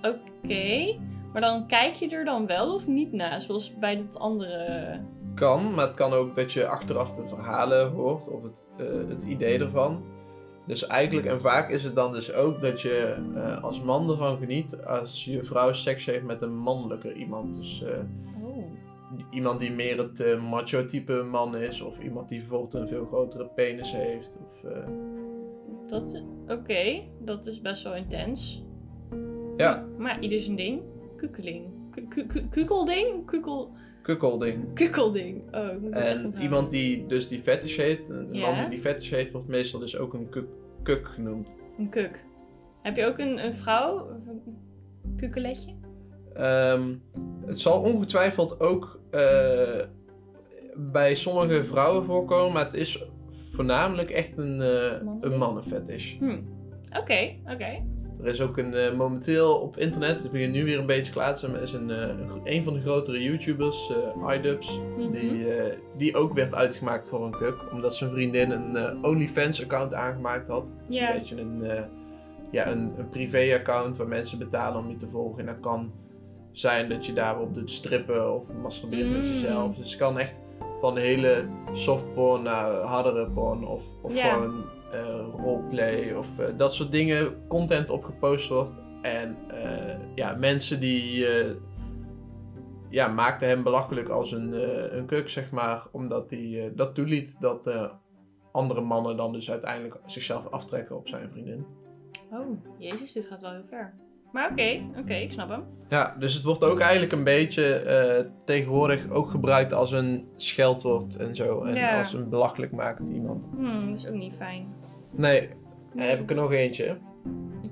Oké, 0.03 0.97
maar 1.33 1.41
dan 1.41 1.67
kijk 1.67 1.95
je 1.95 2.09
er 2.09 2.25
dan 2.25 2.47
wel 2.47 2.75
of 2.75 2.87
niet 2.87 3.13
naar, 3.13 3.41
zoals 3.41 3.79
bij 3.79 3.97
dat 3.97 4.19
andere. 4.19 5.01
Kan, 5.35 5.75
maar 5.75 5.87
het 5.87 5.95
kan 5.97 6.13
ook 6.13 6.37
dat 6.37 6.53
je 6.53 6.67
achteraf 6.67 7.13
de 7.13 7.29
verhalen 7.29 7.91
hoort 7.91 8.29
of 8.29 8.43
het, 8.43 8.63
eh, 8.79 8.87
het 9.09 9.23
idee 9.23 9.59
ervan. 9.59 10.03
Dus 10.67 10.87
eigenlijk, 10.87 11.27
en 11.27 11.41
vaak 11.41 11.71
is 11.71 11.85
het 11.85 11.95
dan 11.95 12.13
dus 12.13 12.33
ook 12.33 12.61
dat 12.61 12.81
je 12.81 13.17
eh, 13.35 13.63
als 13.65 13.83
man 13.83 14.11
ervan 14.11 14.37
geniet 14.39 14.85
als 14.85 15.25
je 15.25 15.45
vrouw 15.45 15.73
seks 15.73 16.07
heeft 16.07 16.25
met 16.25 16.43
een 16.43 16.57
mannelijker 16.57 17.13
iemand. 17.17 17.55
Dus 17.55 17.83
eh, 17.83 17.99
Oh. 18.45 18.65
iemand 19.31 19.61
die 19.61 19.71
meer 19.73 19.99
het 19.99 20.41
macho 20.41 20.85
type 20.87 21.23
man 21.31 21.57
is, 21.57 21.81
of 21.81 21.99
iemand 21.99 22.29
die 22.29 22.39
bijvoorbeeld 22.39 22.75
een 22.75 22.89
veel 22.89 23.05
grotere 23.07 23.47
penis 23.55 23.93
heeft. 23.93 24.39
Of, 24.41 24.71
Dat, 25.87 26.23
oké, 26.49 27.03
dat 27.19 27.47
is 27.47 27.61
best 27.61 27.83
wel 27.83 27.95
intens. 27.97 28.65
ja, 29.57 29.87
Maar 29.99 30.21
ieder 30.21 30.41
zijn 30.41 30.57
ding. 30.57 30.83
Kukkeling. 31.17 31.65
Ku- 32.09 32.27
ku- 32.27 32.49
kukkelding. 34.03 34.75
kukkelding. 34.75 35.55
Oh, 35.55 35.73
ik 35.73 35.81
moet 35.81 35.93
En 35.93 36.35
iemand 36.41 36.71
die 36.71 37.07
dus 37.07 37.29
die 37.29 37.43
fetish 37.43 37.77
heeft, 37.77 38.09
een 38.09 38.29
Ja. 38.35 38.51
man 38.51 38.59
die 38.61 38.69
die 38.69 38.79
fetish 38.81 39.11
heeft, 39.11 39.33
wordt 39.33 39.49
meestal 39.49 39.81
dus 39.81 39.97
ook 39.97 40.15
een 40.15 40.29
kuk, 40.29 40.47
kuk 40.83 41.07
genoemd. 41.09 41.49
Een 41.79 41.89
kuk. 41.89 42.25
Heb 42.83 42.97
je 42.97 43.07
ook 43.07 43.19
een, 43.19 43.45
een 43.45 43.55
vrouw? 43.55 44.09
Een 44.27 45.17
kukkeletje? 45.17 45.75
Ehm, 46.35 46.95
het 47.47 47.61
zal 47.61 47.83
ongetwijfeld 47.83 48.61
ook 48.61 49.01
eh, 49.11 49.81
bij 50.77 51.15
sommige 51.15 51.65
vrouwen 51.65 52.05
voorkomen, 52.05 52.53
maar 52.53 52.65
het 52.65 52.75
is 52.75 53.05
voornamelijk 53.51 54.11
echt 54.11 54.37
een, 54.39 54.61
eh 54.61 55.01
een 55.21 55.39
mannenfetish. 55.39 56.19
Hm. 56.19 56.39
Oké, 57.01 57.35
oké. 57.53 57.83
Er 58.23 58.29
is 58.29 58.41
ook 58.41 58.59
een, 58.59 58.75
eh, 58.75 58.95
momenteel 58.97 59.55
op 59.55 59.77
internet, 59.77 60.23
het 60.23 60.33
begint 60.33 60.53
nu 60.53 60.65
weer 60.65 60.79
een 60.79 60.87
beetje 60.87 61.13
klaar 61.13 61.35
te 61.35 61.41
zijn, 61.41 61.57
is 61.63 61.73
een, 61.73 61.91
eh, 61.91 62.09
een, 62.45 62.63
van 62.65 62.73
de 62.75 62.81
grotere 62.81 63.23
YouTubers, 63.23 63.93
iDubbbz, 64.37 64.79
Mhm. 64.99 65.11
die, 65.11 65.47
die 65.97 66.17
ook 66.17 66.33
werd 66.35 66.55
uitgemaakt 66.55 67.09
voor 67.09 67.25
een 67.25 67.37
kuk, 67.37 67.55
omdat 67.73 67.95
zijn 67.95 68.11
vriendin 68.11 68.51
een 68.51 69.05
OnlyFans-account 69.05 69.95
aangemaakt 69.95 70.49
had. 70.49 70.65
Dus 70.89 70.97
een 70.99 71.07
beetje 71.13 71.41
een, 71.41 71.65
ja, 72.51 72.67
een, 72.71 72.93
een 72.99 73.09
privé-account 73.09 73.97
waar 73.97 74.09
mensen 74.09 74.39
betalen 74.39 74.81
om 74.81 74.89
je 74.91 74.97
te 74.97 75.09
volgen. 75.13 75.41
En 75.41 75.47
dat 75.47 75.61
kan 75.61 75.93
zijn 76.53 76.89
dat 76.89 77.07
je 77.07 77.13
daarop 77.13 77.55
doet 77.55 77.71
strippen 77.71 78.35
of 78.35 78.43
masturbeert 78.63 79.11
met 79.11 79.21
Mm. 79.21 79.27
jezelf. 79.33 79.77
Dus 79.77 79.91
het 79.91 79.99
kan 79.99 80.19
echt 80.19 80.43
van 80.81 80.97
hele 80.97 81.45
softporn 81.73 82.43
naar 82.43 82.71
hardere 82.73 83.27
porn 83.31 83.67
of, 83.67 83.83
of 84.03 84.13
gewoon 84.33 84.65
roleplay 85.37 86.13
of 86.13 86.39
eh, 86.39 86.47
dat 86.57 86.75
soort 86.75 86.93
dingen, 86.93 87.47
content 87.49 87.91
op 87.91 88.05
gepost 88.05 88.49
wordt. 88.49 88.73
En 89.03 89.37
eh, 89.49 89.99
ja, 90.15 90.35
mensen 90.35 90.81
die 90.81 91.27
eh, 91.27 91.55
ja, 92.93 93.09
maakten 93.09 93.49
hem 93.49 93.63
belachelijk 93.63 94.09
als 94.09 94.33
een, 94.33 94.55
eh, 94.55 94.97
een 94.97 95.07
kuk, 95.07 95.29
zeg 95.29 95.51
maar, 95.51 95.87
omdat 95.91 96.31
hij 96.31 96.65
eh, 96.65 96.71
dat 96.77 96.95
toeliet 96.95 97.41
dat 97.41 97.67
eh, 97.67 97.93
andere 98.53 98.81
mannen 98.81 99.17
dan 99.17 99.33
dus 99.33 99.51
uiteindelijk 99.51 100.01
zichzelf 100.07 100.47
aftrekken 100.47 100.97
op 100.97 101.09
zijn 101.09 101.31
vriendin. 101.31 101.67
Oh, 102.31 102.65
jezus, 102.79 103.13
dit 103.13 103.27
gaat 103.27 103.41
wel 103.41 103.53
heel 103.53 103.67
ver. 103.69 103.95
Maar 104.33 104.51
oké, 104.51 104.81
oké, 104.99 105.15
ik 105.15 105.33
snap 105.33 105.49
hem. 105.49 105.63
Ja, 105.89 106.17
dus 106.19 106.35
het 106.35 106.45
wordt 106.45 106.65
ook 106.65 106.79
eigenlijk 106.81 107.13
een 107.13 107.25
beetje 107.25 107.75
eh, 107.75 108.27
tegenwoordig 108.45 109.11
ook 109.11 109.31
gebruikt 109.31 109.73
als 109.73 109.93
een 109.93 110.29
scheldwoord 110.37 111.17
en 111.17 111.37
zo. 111.37 111.63
En 111.65 111.75
Ja. 111.75 111.99
als 111.99 112.13
een 112.13 112.29
belachelijk 112.29 112.73
makend 112.73 113.13
iemand. 113.13 113.51
Hmm, 113.57 113.89
dat 113.89 113.99
is 113.99 114.09
ook 114.09 114.15
niet 114.15 114.35
fijn. 114.35 114.75
Nee, 115.11 115.49
dan 115.95 116.07
heb 116.07 116.21
ik 116.21 116.31
er 116.31 116.37
nog 116.37 116.53
eentje. 116.53 116.97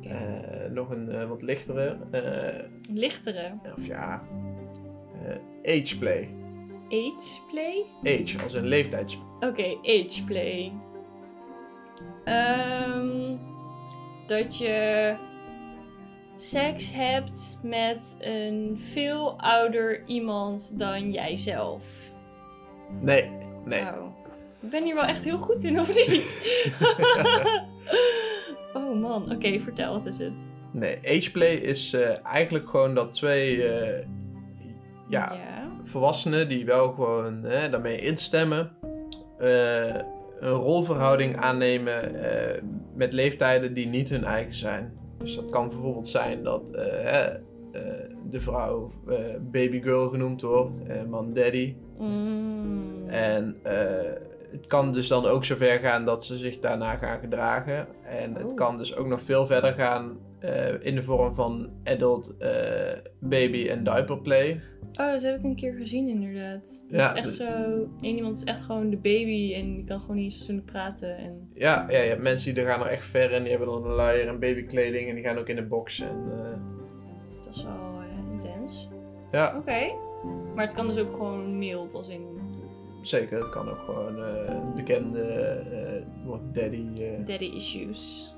Eh, 0.02 0.70
nog 0.70 0.90
een 0.90 1.08
eh, 1.10 1.28
wat 1.28 1.42
lichtere. 1.42 1.96
Lichtere. 2.92 3.52
of 3.76 3.86
ja, 3.86 4.22
ageplay. 5.64 6.28
Ageplay? 6.88 7.84
Age, 8.04 8.42
als 8.42 8.54
een 8.54 8.66
leeftijds... 8.66 9.18
Oké, 9.40 9.76
ageplay. 9.82 10.72
Ehm 12.24 13.36
dat 14.26 14.58
je 14.58 15.14
seks 16.40 16.92
hebt 16.92 17.58
met 17.62 18.16
een 18.20 18.80
veel 18.92 19.40
ouder 19.40 20.02
iemand 20.06 20.78
dan 20.78 21.10
jijzelf. 21.10 21.82
Nee, 23.00 23.30
nee. 23.64 23.82
Ik 24.60 24.70
ben 24.70 24.84
hier 24.84 24.94
wel 24.94 25.04
echt 25.04 25.24
heel 25.24 25.38
goed 25.38 25.64
in, 25.64 25.80
of 25.80 25.94
niet? 25.94 26.62
oh 28.74 29.00
man, 29.00 29.32
oké, 29.32 29.60
vertel, 29.60 29.92
wat 29.92 30.06
is 30.06 30.18
het? 30.18 30.32
Nee, 30.72 30.98
ageplay 31.04 31.54
is 31.54 31.92
eh, 31.92 32.26
eigenlijk 32.26 32.68
gewoon 32.68 32.94
dat 32.94 33.12
twee 33.12 33.62
eh, 33.64 34.06
ja, 35.08 35.32
ja. 35.32 35.70
volwassenen 35.84 36.48
die 36.48 36.64
wel 36.64 36.92
gewoon 36.92 37.42
hè, 37.42 37.70
daarmee 37.70 38.00
instemmen, 38.00 38.70
eh, 39.38 39.94
een 40.40 40.50
rolverhouding 40.50 41.36
aannemen 41.36 42.12
met 42.94 43.12
leeftijden 43.12 43.74
die 43.74 43.86
niet 43.86 44.08
hun 44.08 44.24
eigen 44.24 44.54
zijn. 44.54 44.99
Dus 45.20 45.34
dat 45.36 45.50
kan 45.50 45.68
bijvoorbeeld 45.68 46.08
zijn 46.08 46.42
dat 46.42 46.70
eh, 46.70 47.24
eh, 47.26 47.34
de 48.30 48.40
vrouw 48.40 48.90
eh, 49.08 49.16
babygirl 49.40 50.08
genoemd 50.08 50.42
wordt 50.42 50.82
en 50.86 51.08
man 51.08 51.32
daddy. 51.32 51.74
Mm. 51.98 53.08
En 53.08 53.56
het 54.50 54.66
kan 54.66 54.92
dus 54.92 55.08
dan 55.08 55.26
ook 55.26 55.44
zover 55.44 55.78
gaan 55.78 56.04
dat 56.04 56.24
ze 56.24 56.36
zich 56.36 56.60
daarna 56.60 56.96
gaan 56.96 57.20
gedragen. 57.20 57.86
En 58.04 58.34
het 58.34 58.44
Oh. 58.44 58.56
kan 58.56 58.76
dus 58.76 58.96
ook 58.96 59.06
nog 59.06 59.20
veel 59.22 59.46
verder 59.46 59.72
gaan 59.72 60.18
eh, 60.40 60.84
in 60.86 60.94
de 60.94 61.02
vorm 61.02 61.34
van 61.34 61.70
adult, 61.84 62.36
eh, 62.38 62.50
baby 63.18 63.68
en 63.68 63.84
diaper 63.84 64.18
play. 64.18 64.60
Oh, 65.00 65.12
dat 65.12 65.22
heb 65.22 65.38
ik 65.38 65.44
een 65.44 65.56
keer 65.56 65.72
gezien 65.72 66.08
inderdaad. 66.08 66.84
Dat 66.90 67.00
Ja, 67.00 67.10
is 67.10 67.16
echt 67.16 67.24
dus- 67.26 67.36
zo... 67.36 67.88
één 68.00 68.16
iemand 68.16 68.36
is 68.36 68.44
echt 68.44 68.62
gewoon 68.62 68.90
de 68.90 68.96
baby 68.96 69.54
en 69.54 69.74
die 69.74 69.84
kan 69.84 70.00
gewoon 70.00 70.16
niet 70.16 70.24
eens 70.24 70.34
fatsoenlijk 70.36 70.66
praten. 70.66 71.16
En... 71.16 71.48
Ja, 71.54 71.86
ja, 71.88 71.98
je 71.98 72.08
hebt 72.08 72.22
mensen 72.22 72.54
die 72.54 72.64
gaan 72.64 72.80
er 72.80 72.86
echt 72.86 73.04
ver 73.04 73.30
in. 73.32 73.40
Die 73.42 73.50
hebben 73.50 73.68
dan 73.68 73.84
een 73.84 73.90
luier 73.92 74.28
en 74.28 74.38
babykleding 74.38 75.08
en 75.08 75.14
die 75.14 75.24
gaan 75.24 75.38
ook 75.38 75.48
in 75.48 75.56
de 75.56 75.62
box. 75.66 76.00
En, 76.00 76.32
eh, 76.32 76.58
Dat 77.44 77.54
is 77.54 77.62
wel 77.64 78.00
intens. 78.32 78.88
ja, 79.32 79.56
Oké. 79.58 79.92
Maar 80.54 80.64
het 80.66 80.74
kan 80.74 80.86
dus 80.86 80.96
ook 80.98 81.10
gewoon 81.10 81.58
mild, 81.58 81.94
als 81.94 82.08
in 82.08 82.26
zeker. 83.02 83.38
Het 83.40 83.48
kan 83.50 83.68
ook 83.68 83.78
gewoon 83.80 84.18
een 84.18 84.74
bekende 84.74 86.04
daddy. 86.52 86.84
daddy 87.26 87.50
issues. 87.54 88.34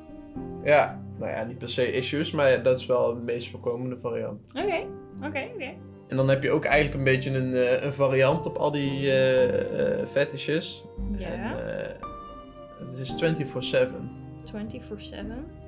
ja, 0.64 1.02
nou 1.22 1.36
ja, 1.36 1.44
niet 1.44 1.58
per 1.58 1.68
se 1.68 1.92
issues, 1.92 2.30
maar 2.30 2.62
dat 2.62 2.80
is 2.80 2.86
wel 2.86 3.14
de 3.14 3.20
meest 3.20 3.50
voorkomende 3.50 3.98
variant. 4.00 4.40
Oké, 4.48 4.86
oké, 5.26 5.48
oké. 5.54 5.74
En 6.08 6.16
dan 6.16 6.28
heb 6.28 6.42
je 6.42 6.50
ook 6.50 6.64
eigenlijk 6.64 6.98
een 6.98 7.04
beetje 7.04 7.30
een, 7.30 7.54
eh, 7.54 7.84
een 7.84 7.92
variant 7.92 8.46
op 8.46 8.56
al 8.56 8.70
die 8.70 9.12
eh, 9.12 10.06
fetishes. 10.06 10.84
Ja, 11.16 11.28
En, 11.28 11.96
het 12.86 12.98
is 12.98 13.14
24-7. 13.14 14.10
24-7. 14.44 15.60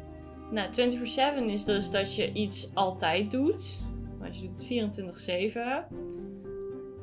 Nou, 0.50 0.72
24-7 0.72 1.50
is 1.50 1.64
dus 1.64 1.90
dat 1.90 2.14
je 2.14 2.32
iets 2.32 2.70
altijd 2.74 3.30
doet. 3.30 3.80
Maar 4.18 4.30
je 4.32 4.40
doet 4.40 4.56
het 4.56 4.66
24-7. 4.66 5.88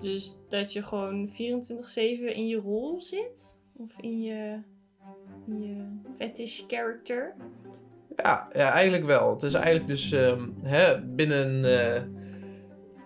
Dus 0.02 0.40
dat 0.50 0.74
je 0.74 0.84
gewoon 0.84 1.30
24-7 1.30 1.34
in 2.36 2.48
je 2.48 2.58
rol 2.58 3.02
zit. 3.02 3.60
Of 3.78 3.92
in 4.02 4.22
je, 4.22 4.58
in 5.48 5.62
je 5.62 5.86
fetish 6.18 6.62
character. 6.68 7.36
Ja, 8.16 8.48
ja, 8.54 8.72
eigenlijk 8.72 9.06
wel. 9.06 9.30
Het 9.30 9.44
is 9.44 9.54
eigenlijk 9.54 9.88
dus 9.88 10.12
ehm, 10.12 10.50
hè, 10.62 11.02
binnen 11.02 11.48
een 11.48 11.66
eh, 11.66 12.02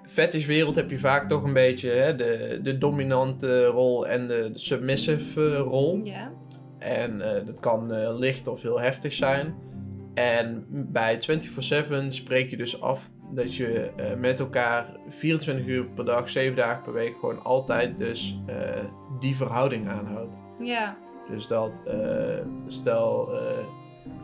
fetishwereld 0.08 0.76
heb 0.76 0.90
je 0.90 0.98
vaak 0.98 1.30
toch 1.30 1.44
een 1.44 1.54
beetje 1.54 1.90
hè, 1.90 2.16
de, 2.16 2.60
de 2.64 2.78
dominante 2.78 3.66
rol 3.66 4.08
en 4.08 4.28
de, 4.28 4.50
de 4.54 4.60
submissive 4.60 5.42
eh, 5.42 5.60
rol. 5.60 6.02
Ja. 6.04 6.32
En 6.80 7.22
eh, 7.22 7.46
dat 7.46 7.60
kan 7.60 8.14
licht 8.18 8.48
of 8.48 8.62
heel 8.62 8.80
heftig 8.80 9.14
zijn. 9.14 9.56
En 10.14 10.66
bij 10.70 11.20
24-7 11.22 12.08
spreek 12.08 12.50
je 12.50 12.58
dus 12.58 12.82
af 12.82 13.10
dat 13.32 13.56
je 13.56 13.90
met 14.18 14.40
elkaar 14.40 14.98
24 15.10 15.66
uur 15.66 15.86
per 15.86 16.06
dag, 16.06 16.30
7 16.30 16.56
dagen 16.56 16.84
per 16.84 16.94
week 16.94 17.16
gewoon 17.20 17.44
altijd 17.44 17.98
dus 17.98 18.40
die 19.20 19.36
verhouding 19.36 19.90
aanhoudt. 19.90 20.38
Ja. 20.60 20.98
Dus 21.30 21.48
dat, 21.48 21.84
stel 22.68 23.30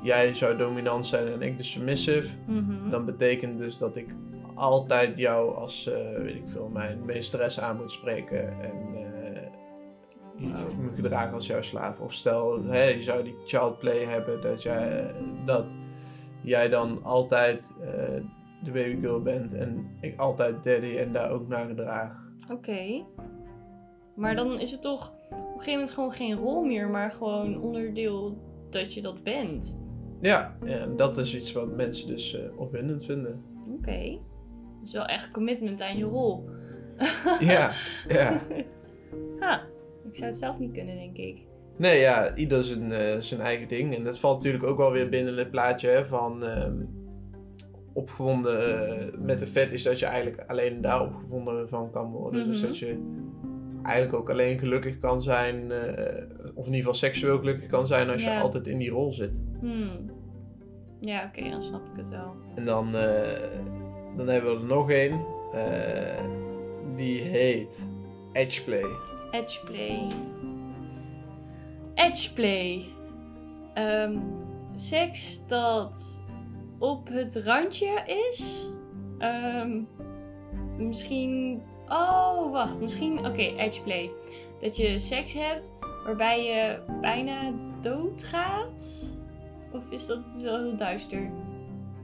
jij 0.02 0.34
zou 0.36 0.58
dominant 0.58 1.08
zijn 1.08 1.28
en 1.28 1.42
ik 1.42 1.58
de 1.58 1.64
submissive, 1.64 2.30
Mhm. 2.48 2.90
dan 2.90 3.06
betekent 3.06 3.60
dus 3.60 3.78
dat 3.78 3.96
ik 3.96 4.08
altijd 4.56 5.18
jou 5.18 5.56
als, 5.56 5.88
eh, 5.88 6.18
weet 6.18 6.36
ik 6.36 6.44
veel, 6.48 6.70
mijn 6.74 7.06
meesteres 7.06 7.60
aan 7.60 7.78
moet 7.78 7.92
spreken 7.92 8.48
en 8.62 8.74
eh, 8.96 9.42
je 10.36 10.48
Wow. 10.48 10.80
me 10.80 10.90
gedragen 10.96 11.34
als 11.34 11.48
jouw 11.48 11.62
slaaf. 11.62 12.00
Of 12.00 12.14
stel, 12.14 12.64
hè, 12.64 12.84
je 12.84 13.04
zou 13.04 13.24
die 13.24 13.36
child 13.46 13.80
play 13.80 14.04
hebben, 14.06 14.42
dat 14.42 14.62
jij, 14.64 15.12
dat 15.46 15.66
jij 16.42 16.70
dan 16.70 17.04
altijd 17.04 17.76
eh, 17.82 18.22
de 18.64 18.72
babygirl 18.72 19.22
bent 19.22 19.54
en 19.54 19.90
ik 20.02 20.20
altijd 20.20 20.64
daddy 20.64 20.98
en 20.98 21.14
daar 21.14 21.32
ook 21.32 21.48
naar 21.48 21.68
gedraag. 21.68 22.12
Oké. 22.52 23.04
Maar 24.16 24.36
dan 24.36 24.60
is 24.60 24.72
het 24.72 24.82
toch 24.82 25.14
op 25.30 25.38
een 25.38 25.48
gegeven 25.48 25.72
moment 25.74 25.92
gewoon 25.92 26.12
geen 26.12 26.36
rol 26.36 26.64
meer, 26.64 26.90
maar 26.90 27.12
gewoon 27.12 27.62
onderdeel 27.62 28.38
dat 28.72 28.94
je 28.94 29.02
dat 29.02 29.24
bent. 29.24 29.80
Ja, 30.22 30.58
en 30.66 30.96
dat 30.98 31.18
is 31.18 31.36
iets 31.36 31.52
wat 31.52 31.76
mensen 31.76 32.08
dus 32.08 32.34
eh, 32.36 32.60
opwindend 32.60 33.06
vinden. 33.06 33.44
Oké. 33.78 34.18
Dat 34.80 34.88
is 34.88 34.94
wel 34.94 35.06
echt 35.06 35.32
commitment 35.32 35.82
aan 35.82 35.98
je 35.98 36.04
rol. 36.06 36.50
Ja, 37.40 37.72
ja. 38.08 38.42
Ha, 39.40 39.62
ik 40.10 40.16
zou 40.16 40.30
het 40.30 40.38
zelf 40.40 40.60
niet 40.60 40.72
kunnen, 40.74 40.96
denk 40.96 41.18
ik. 41.18 41.38
Nee, 41.78 42.00
ja, 42.00 42.36
ieder 42.36 42.64
zijn, 42.64 42.92
eh, 42.92 43.20
zijn 43.20 43.42
eigen 43.42 43.68
ding. 43.68 43.96
En 43.96 44.04
dat 44.04 44.20
valt 44.20 44.36
natuurlijk 44.36 44.64
ook 44.64 44.78
wel 44.78 44.92
weer 44.92 45.10
binnen 45.10 45.38
het 45.38 45.52
plaatje 45.52 45.90
hè, 45.90 46.06
van 46.06 46.44
ehm, 46.44 46.76
opgewonden 47.94 48.88
eh, 48.88 49.18
met 49.20 49.40
de 49.40 49.48
vet 49.48 49.74
is 49.74 49.84
dat 49.84 50.00
je 50.00 50.06
eigenlijk 50.06 50.50
alleen 50.50 50.82
daar 50.82 51.02
opgewonden 51.02 51.70
van 51.70 51.92
kan 51.92 52.12
worden. 52.12 52.48
Dus 52.48 52.58
Mhm. 52.60 52.68
dat 52.68 52.78
je 52.78 53.20
eigenlijk 53.84 54.16
ook 54.16 54.30
alleen 54.30 54.58
gelukkig 54.60 55.00
kan 55.00 55.22
zijn, 55.22 55.72
eh, 55.72 56.24
of 56.56 56.66
in 56.68 56.74
ieder 56.74 56.78
geval 56.78 56.94
seksueel 56.94 57.38
gelukkig 57.38 57.68
kan 57.68 57.88
zijn 57.88 58.10
als 58.10 58.24
Ja. 58.24 58.34
je 58.36 58.42
altijd 58.42 58.68
in 58.68 58.78
die 58.78 58.90
rol 58.90 59.14
zit. 59.14 59.44
Hmm. 59.60 60.12
Ja, 61.00 61.24
oké, 61.26 61.50
dan 61.50 61.64
snap 61.64 61.82
ik 61.86 61.98
het 61.98 62.10
wel. 62.10 62.36
En 62.56 62.66
dan, 62.66 62.96
eh, 62.96 63.50
dan 64.18 64.28
hebben 64.28 64.56
we 64.56 64.60
er 64.62 64.68
nog 64.68 64.90
één. 64.90 65.26
eh, 65.54 66.24
die 66.96 67.22
heet 67.22 67.88
Edgeplay. 68.34 68.86
Edgeplay. 69.32 70.08
Edgeplay. 71.96 72.86
Ehm 73.74 74.18
seks 74.74 75.48
dat 75.48 76.26
op 76.80 77.08
het 77.08 77.36
randje 77.36 78.04
is. 78.30 78.70
Ehm, 79.18 79.82
misschien. 80.78 81.62
Oh, 81.92 82.52
wacht. 82.52 82.80
Misschien. 82.80 83.26
Oké, 83.26 83.42
edgeplay. 83.42 84.12
Dat 84.62 84.78
je 84.78 85.00
seks 85.00 85.34
hebt 85.34 85.72
waarbij 86.06 86.44
je 86.44 86.80
bijna 87.02 87.54
doodgaat. 87.82 89.12
Of 89.72 89.84
is 89.90 90.06
dat 90.06 90.20
wel 90.42 90.64
heel 90.64 90.78
duister? 90.78 91.32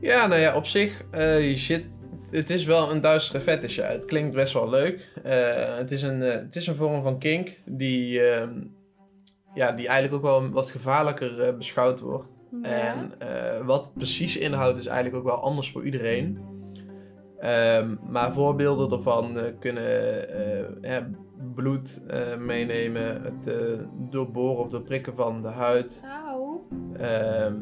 Ja, 0.02 0.28
nou 0.28 0.42
ja, 0.42 0.56
op 0.56 0.66
zich, 0.66 1.04
eh, 1.12 1.50
je 1.50 1.58
zit, 1.58 1.86
het 2.30 2.50
is 2.50 2.66
wel 2.66 2.92
een 2.92 3.02
duistere 3.02 3.42
fetish. 3.42 3.76
Ja. 3.76 3.88
Het 3.88 4.06
klinkt 4.06 4.36
best 4.36 4.54
wel 4.54 4.70
leuk. 4.70 5.12
Eh, 5.24 5.78
het, 5.78 5.92
is 5.92 6.02
een, 6.02 6.22
eh, 6.22 6.34
het 6.34 6.56
is 6.56 6.68
een 6.68 6.76
vorm 6.76 7.02
van 7.02 7.20
kink 7.20 7.50
die, 7.66 8.22
ehm, 8.22 8.54
ja, 9.54 9.72
die 9.72 9.88
eigenlijk 9.88 10.14
ook 10.14 10.32
wel 10.32 10.52
wat 10.52 10.72
gevaarlijker 10.72 11.58
beschouwd 11.58 12.00
wordt. 12.00 12.28
En 12.62 13.14
wat 13.66 13.86
het 13.86 13.94
precies 13.94 14.38
inhoudt 14.38 14.78
is 14.78 14.86
eigenlijk 14.86 15.18
ook 15.18 15.32
wel 15.32 15.42
anders 15.42 15.72
voor 15.72 15.86
iedereen. 15.86 16.57
Ehm, 17.40 17.96
maar 18.10 18.34
voorbeelden 18.34 18.90
daarvan 18.90 19.38
eh, 19.38 19.44
kunnen 19.60 20.30
eh, 20.30 20.66
hè, 20.82 21.02
bloed 21.56 22.02
eh, 22.08 22.38
meenemen, 22.38 23.22
het 23.24 23.56
doorboren 24.10 24.58
of 24.58 24.70
doorprikken 24.70 25.16
van 25.16 25.42
de 25.42 25.48
huid. 25.48 26.04
Ehm, 26.98 27.56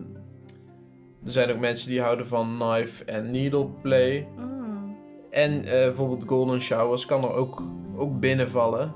er 1.25 1.31
zijn 1.31 1.51
ook 1.51 1.59
mensen 1.59 1.89
die 1.89 2.01
houden 2.01 2.27
van 2.27 2.55
knife 2.59 3.05
en 3.05 3.31
needle 3.31 3.69
play. 3.81 4.27
Mm. 4.38 4.97
En 5.29 5.61
bijvoorbeeld 5.61 6.23
golden 6.27 6.61
showers 6.61 7.05
kan 7.05 7.23
er 7.23 7.33
ook, 7.33 7.61
ook 7.95 8.19
binnenvallen. 8.19 8.93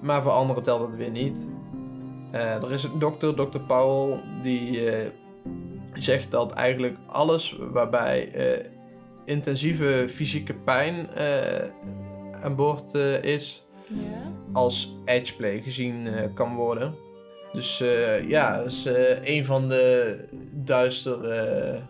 Maar 0.00 0.22
voor 0.22 0.32
anderen 0.32 0.62
telt 0.62 0.86
het 0.86 0.96
weer 0.96 1.10
niet. 1.10 1.48
Er 2.32 2.72
is 2.72 2.84
een 2.84 2.98
dokter, 2.98 3.36
dokter 3.36 3.60
Powell, 3.60 4.20
die 4.42 4.80
zegt 5.94 6.30
dat 6.30 6.52
eigenlijk 6.52 6.96
alles 7.06 7.58
waarbij 7.72 8.30
intensieve 9.24 10.06
fysieke 10.08 10.54
pijn 10.54 11.08
eh, 11.14 11.68
aan 12.42 12.56
boord 12.56 12.94
eh, 12.94 13.22
is, 13.24 13.66
Ja. 13.86 14.32
als 14.52 14.96
edgeplay 15.04 15.60
gezien 15.62 16.06
eh, 16.06 16.34
kan 16.34 16.54
worden. 16.54 16.94
Dus 17.52 17.78
ja, 18.28 18.56
dat 18.56 18.66
is 18.66 18.88
een 19.24 19.44
van 19.44 19.68
de 19.68 20.18
duistere. 20.52 21.80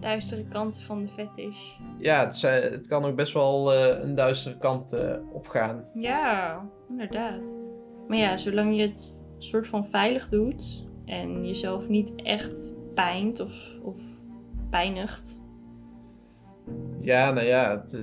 Duistere 0.00 0.44
kanten 0.48 0.82
van 0.82 1.02
de 1.04 1.08
fetish. 1.08 1.72
ja, 1.98 2.24
het, 2.24 2.36
zijn- 2.36 2.62
het 2.72 2.86
kan 2.86 3.04
ook 3.04 3.16
best 3.16 3.32
wel 3.32 3.74
een 3.74 4.14
duistere 4.14 4.58
kant 4.58 4.96
opgaan. 5.32 5.84
Ja, 5.94 6.60
inderdaad. 6.88 7.56
Maar 8.08 8.18
ja, 8.18 8.36
zolang 8.36 8.76
je 8.76 8.82
het 8.82 9.18
soort 9.38 9.66
van 9.66 9.86
veilig 9.86 10.28
doet 10.28 10.84
en 11.04 11.46
jezelf 11.46 11.88
niet 11.88 12.14
echt 12.22 12.74
pijnt 12.94 13.40
of, 13.40 13.54
of 13.82 13.96
pijnigt. 14.70 15.42
Ja, 17.00 17.30
nou 17.32 17.46
ja, 17.46 17.80
het, 17.80 17.94
eh, 17.94 18.00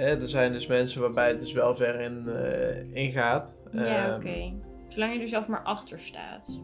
hè, 0.00 0.20
er 0.22 0.28
zijn 0.28 0.52
dus 0.52 0.66
mensen 0.66 1.00
waarbij 1.00 1.28
het 1.28 1.40
dus 1.40 1.52
wel 1.52 1.76
ver 1.76 2.00
in, 2.00 2.28
eh, 2.28 2.94
ingaat. 3.04 3.58
ja, 3.72 4.06
Ehm, 4.06 4.16
oké. 4.16 4.52
Zolang 4.88 5.14
je 5.14 5.20
er 5.20 5.28
zelf 5.28 5.46
maar 5.46 5.62
achter 5.62 6.00
staat. 6.00 6.60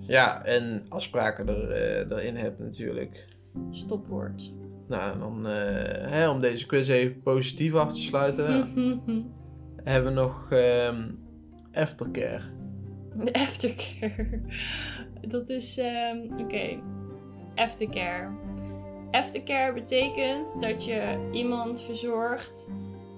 Ja, 0.00 0.44
en 0.44 0.84
afspraken 0.88 1.48
er, 1.48 1.70
eh, 1.70 2.18
erin 2.18 2.36
hebt 2.36 2.58
natuurlijk. 2.58 3.26
Stopwoord. 3.70 4.52
Nou, 4.88 5.18
dan 5.18 5.44
hè, 5.44 6.28
om 6.28 6.40
deze 6.40 6.66
quiz 6.66 6.88
even 6.88 7.22
positief 7.22 7.74
af 7.74 7.92
te 7.92 8.00
sluiten, 8.00 8.68
hebben 9.84 10.14
we 10.14 10.20
nog 10.20 10.52
ehm, 10.52 11.10
aftercare. 11.72 12.42
De 13.24 13.32
aftercare. 13.32 14.40
Dat 15.28 15.48
is, 15.48 15.78
ehm, 15.78 16.18
oké. 16.38 16.78
Aftercare. 17.54 18.28
Aftercare 19.10 19.72
betekent 19.72 20.54
dat 20.60 20.84
je 20.84 21.28
iemand 21.32 21.82
verzorgt 21.82 22.70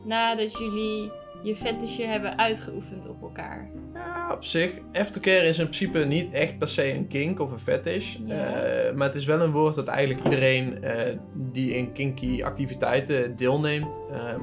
nadat 0.04 0.58
jullie 0.58 1.10
je 1.42 1.56
fetishje 1.56 2.06
hebben 2.06 2.38
uitgeoefend 2.38 3.08
op 3.08 3.22
elkaar. 3.22 3.70
Ja, 3.94 4.32
op 4.32 4.44
zich, 4.44 4.70
aftercare 4.92 5.46
is 5.46 5.58
in 5.58 5.64
principe 5.64 5.98
niet 5.98 6.32
echt 6.32 6.58
per 6.58 6.68
se 6.68 6.92
een 6.92 7.08
kink 7.08 7.40
of 7.40 7.52
een 7.52 7.60
fetish. 7.60 8.16
Ja. 8.26 8.34
Eh, 8.34 8.94
maar 8.94 9.06
het 9.06 9.16
is 9.16 9.24
wel 9.24 9.40
een 9.40 9.50
woord 9.50 9.74
dat 9.74 9.88
eigenlijk 9.88 10.24
iedereen 10.24 10.82
eh, 10.82 11.16
die 11.34 11.74
in 11.74 11.92
kinky 11.92 12.42
activiteiten 12.42 13.36
deelneemt, 13.36 14.00
ehm, 14.10 14.40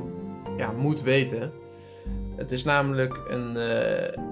ja, 0.58 0.72
moet 0.72 1.02
weten. 1.02 1.52
Het 2.36 2.52
is 2.52 2.64
namelijk 2.64 3.20
een, 3.30 3.58
eh, 3.58 4.24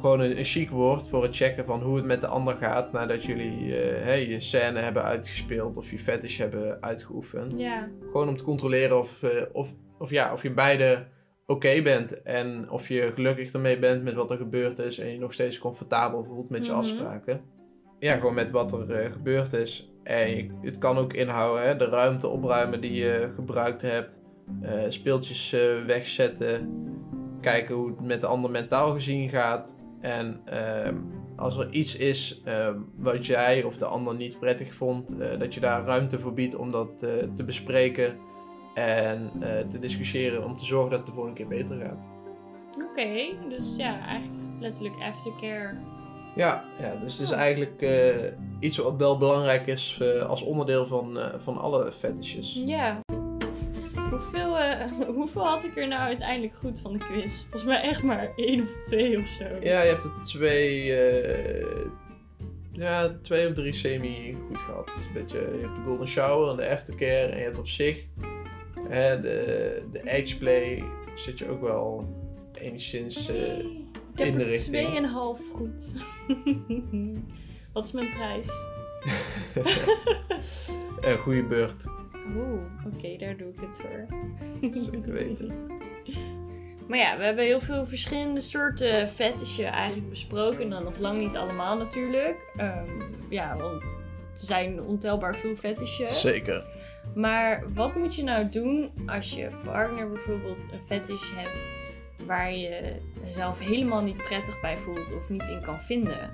gewoon 0.00 0.20
een, 0.20 0.38
een 0.38 0.44
chic 0.44 0.70
woord 0.70 1.08
voor 1.08 1.22
het 1.22 1.36
checken 1.36 1.64
van 1.64 1.82
hoe 1.82 1.96
het 1.96 2.04
met 2.04 2.20
de 2.20 2.26
ander 2.26 2.56
gaat 2.56 2.92
nadat 2.92 3.24
jullie 3.24 3.76
eh, 3.76 4.28
je 4.28 4.40
scène 4.40 4.78
hebben 4.78 5.02
uitgespeeld 5.02 5.76
of 5.76 5.90
je 5.90 5.98
fetish 5.98 6.38
hebben 6.38 6.82
uitgeoefend. 6.82 7.58
Ja. 7.58 7.88
Gewoon 8.00 8.28
om 8.28 8.36
te 8.36 8.44
controleren 8.44 8.98
of, 8.98 9.22
eh, 9.22 9.42
of, 9.52 9.68
of, 9.98 10.10
ja, 10.10 10.32
of 10.32 10.42
je 10.42 10.50
beide 10.50 11.06
oké 11.46 11.82
bent. 11.82 12.22
En 12.22 12.70
of 12.70 12.88
je 12.88 13.10
gelukkig 13.14 13.52
ermee 13.52 13.78
bent 13.78 14.02
met 14.02 14.14
wat 14.14 14.30
er 14.30 14.36
gebeurd 14.36 14.78
is. 14.78 14.98
En 14.98 15.12
je 15.12 15.18
nog 15.18 15.32
steeds 15.32 15.58
comfortabel 15.58 16.24
voelt 16.24 16.50
met 16.50 16.64
je 16.66 16.70
Mhm. 16.72 16.80
afspraken. 16.80 17.40
Ja, 17.98 18.14
gewoon 18.16 18.34
met 18.34 18.50
wat 18.50 18.72
er 18.72 18.90
eh, 19.04 19.12
gebeurd 19.12 19.52
is. 19.52 19.90
En 20.02 20.36
je- 20.36 20.50
het 20.62 20.78
kan 20.78 20.98
ook 20.98 21.12
inhouden 21.12 21.64
hè, 21.66 21.76
de 21.76 21.88
ruimte 21.88 22.28
opruimen 22.28 22.80
die 22.80 22.92
je 22.92 23.30
gebruikt 23.34 23.82
hebt. 23.82 24.18
speeltjes 24.88 25.50
wegzetten. 25.86 26.70
Kijken 27.40 27.74
hoe 27.74 27.88
het 27.88 28.00
met 28.00 28.20
de 28.20 28.26
ander 28.26 28.50
mentaal 28.50 28.92
gezien 28.92 29.28
gaat. 29.28 29.76
En 30.00 30.40
ehm, 30.44 30.96
als 31.36 31.56
er 31.56 31.70
iets 31.70 31.96
is 31.96 32.40
ehm, 32.44 32.78
wat 32.96 33.26
jij 33.26 33.62
of 33.62 33.76
de 33.76 33.84
ander 33.84 34.14
niet 34.14 34.38
prettig 34.38 34.74
vond, 34.74 35.18
eh, 35.18 35.38
dat 35.38 35.54
je 35.54 35.60
daar 35.60 35.84
ruimte 35.84 36.18
voor 36.18 36.34
biedt 36.34 36.54
om 36.54 36.70
dat 36.70 37.02
eh, 37.02 37.10
te 37.34 37.44
bespreken 37.44 38.18
en 38.74 39.30
eh, 39.40 39.68
te 39.68 39.78
discussiëren 39.78 40.44
om 40.44 40.56
te 40.56 40.64
zorgen 40.64 40.90
dat 40.90 40.98
het 40.98 41.08
de 41.08 41.14
volgende 41.14 41.36
keer 41.36 41.48
beter 41.48 41.76
gaat. 41.76 41.98
Oké, 42.90 43.48
dus 43.48 43.76
ja, 43.76 44.06
eigenlijk 44.06 44.60
letterlijk 44.60 44.96
aftercare. 45.00 45.76
Ja, 46.34 46.64
ja 46.80 46.96
dus 46.96 47.18
het 47.18 47.28
is 47.28 47.34
eigenlijk 47.34 47.86
iets 48.60 48.76
wat 48.76 48.96
wel 48.96 49.18
belangrijk 49.18 49.66
is 49.66 50.02
als 50.26 50.42
onderdeel 50.42 50.86
van, 50.86 51.18
van 51.42 51.58
alle 51.58 51.92
fetishes. 51.92 52.62
Ja. 52.66 53.00
Hoeveel, 54.10 54.58
eh, 54.58 54.92
hoeveel 55.16 55.44
had 55.46 55.64
ik 55.64 55.76
er 55.76 55.88
nou 55.88 56.00
uiteindelijk 56.02 56.54
goed 56.56 56.80
van 56.80 56.92
de 56.92 56.98
quiz? 56.98 57.40
Volgens 57.40 57.64
mij 57.64 57.80
echt 57.80 58.02
maar 58.02 58.32
één 58.36 58.62
of 58.62 58.84
twee 58.86 59.18
of 59.18 59.28
zo. 59.28 59.44
Ja, 59.60 59.82
je 59.82 59.88
hebt 59.90 60.04
er 60.04 60.12
twee, 60.24 60.92
eh, 60.96 61.86
ja, 62.72 63.18
twee 63.22 63.48
of 63.48 63.54
drie 63.54 63.72
semi 63.72 64.36
goed 64.48 64.58
gehad. 64.58 64.88
Een 64.88 65.12
beetje, 65.14 65.38
je 65.38 65.60
hebt 65.66 65.76
de 65.76 65.82
golden 65.86 66.08
shower 66.08 66.50
en 66.50 66.56
de 66.56 66.68
aftercare 66.68 67.26
en 67.26 67.38
je 67.38 67.44
hebt 67.44 67.58
op 67.58 67.68
zich 67.68 68.04
hè, 68.88 69.20
de, 69.20 69.82
de 69.92 70.10
edgeplay 70.10 70.84
zit 71.14 71.38
je 71.38 71.48
ook 71.48 71.60
wel 71.60 72.14
enigszins... 72.60 73.28
eh, 73.28 73.36
Nee, 73.36 74.26
ik 74.26 74.32
in 74.32 74.38
de 74.38 74.44
er 74.44 74.50
richting. 74.50 74.76
tweeënhalf 74.86 75.40
goed. 75.54 75.92
Wat 77.72 77.86
is 77.86 77.92
mijn 77.92 78.10
prijs? 78.10 78.48
een 81.00 81.18
goede 81.18 81.44
beurt. 81.44 81.84
Oeh, 82.36 82.94
oké, 82.94 83.16
daar 83.16 83.36
doe 83.36 83.48
ik 83.48 83.60
het 83.60 83.76
voor. 83.80 84.06
Zeker 84.70 85.12
weten. 85.12 85.52
Maar 86.90 86.98
ja, 86.98 87.16
we 87.16 87.24
hebben 87.24 87.44
heel 87.44 87.60
veel 87.60 87.86
verschillende 87.86 88.40
soorten 88.40 89.08
fetishen 89.08 89.66
eigenlijk 89.66 90.08
besproken. 90.08 90.60
En 90.60 90.70
dan 90.70 90.84
nog 90.84 90.98
lang 90.98 91.18
niet 91.18 91.36
allemaal 91.36 91.76
natuurlijk. 91.76 92.36
Ehm, 92.56 92.88
ja, 93.28 93.56
want 93.56 93.98
er 94.32 94.46
zijn 94.46 94.82
ontelbaar 94.82 95.36
veel 95.36 95.56
fetishes. 95.56 96.20
Zeker. 96.20 96.64
Maar 97.14 97.64
wat 97.74 97.94
moet 97.94 98.14
je 98.16 98.22
nou 98.22 98.48
doen 98.48 98.90
als 99.06 99.34
je 99.34 99.48
partner 99.64 100.08
bijvoorbeeld 100.08 100.66
een 100.72 100.84
fetish 100.86 101.34
hebt 101.34 101.70
waar 102.26 102.52
je 102.52 102.96
jezelf 103.24 103.58
helemaal 103.58 104.02
niet 104.02 104.16
prettig 104.16 104.60
bij 104.60 104.76
voelt 104.76 105.12
of 105.14 105.28
niet 105.28 105.48
in 105.48 105.60
kan 105.60 105.80
vinden? 105.80 106.30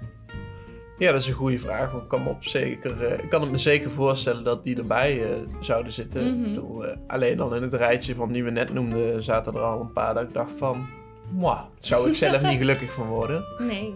Ja, 0.98 1.12
dat 1.12 1.20
is 1.20 1.28
een 1.28 1.34
goede 1.34 1.58
vraag. 1.58 1.90
Want 1.90 2.02
ik 2.02 2.08
kan, 2.08 2.22
me 2.22 2.28
op 2.28 2.44
zeker, 2.44 3.04
eh, 3.04 3.24
ik 3.24 3.30
kan 3.30 3.40
het 3.40 3.50
me 3.50 3.58
zeker 3.58 3.90
voorstellen 3.90 4.44
dat 4.44 4.64
die 4.64 4.76
erbij 4.76 5.24
eh, 5.24 5.40
zouden 5.60 5.92
zitten. 5.92 6.24
Mhm. 6.24 6.44
Ik 6.44 6.54
bedoel, 6.54 6.86
eh, 6.86 6.96
alleen 7.06 7.40
al 7.40 7.54
in 7.54 7.62
het 7.62 7.74
rijtje 7.74 8.14
van 8.14 8.32
die 8.32 8.44
we 8.44 8.50
net 8.50 8.72
noemden 8.72 9.22
zaten 9.22 9.54
er 9.54 9.60
al 9.60 9.80
een 9.80 9.92
paar 9.92 10.14
dat 10.14 10.22
ik 10.22 10.34
dacht 10.34 10.52
van... 10.58 10.86
Mwah, 11.30 11.60
zou 11.78 12.08
ik 12.08 12.14
zelf 12.14 12.42
niet 12.50 12.58
gelukkig 12.58 12.92
van 12.92 13.06
worden. 13.06 13.44
Nee. 13.58 13.94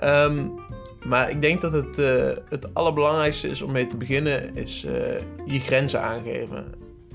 Ehm, 0.00 0.46
maar 1.04 1.30
ik 1.30 1.40
denk 1.40 1.60
dat 1.60 1.72
het, 1.72 1.96
het 2.48 2.74
allerbelangrijkste 2.74 3.48
is 3.48 3.62
om 3.62 3.72
mee 3.72 3.86
te 3.86 3.96
beginnen, 3.96 4.54
is 4.54 4.80
je 5.46 5.60
grenzen 5.60 6.02
aangeven. 6.02 6.64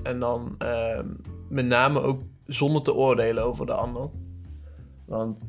En 0.02 0.20
dan 0.20 0.54
ehm, 0.58 1.06
met 1.48 1.66
name 1.66 2.00
ook 2.00 2.20
zonder 2.46 2.82
te 2.82 2.94
oordelen 2.94 3.44
over 3.44 3.66
de 3.66 3.72
ander. 3.72 4.10
Want 5.06 5.44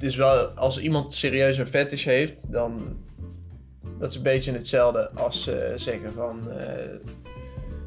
het 0.00 0.08
is 0.08 0.16
wel, 0.16 0.46
als 0.46 0.78
iemand 0.78 1.14
serieus 1.14 1.58
een 1.58 1.66
fetish 1.66 2.04
heeft, 2.04 2.52
dan 2.52 2.96
dat 3.98 4.10
is 4.10 4.16
een 4.16 4.22
beetje 4.22 4.52
hetzelfde 4.52 5.10
als 5.10 5.46
eh, 5.46 5.72
zeggen 5.76 6.12
van, 6.12 6.50
eh, 6.50 6.94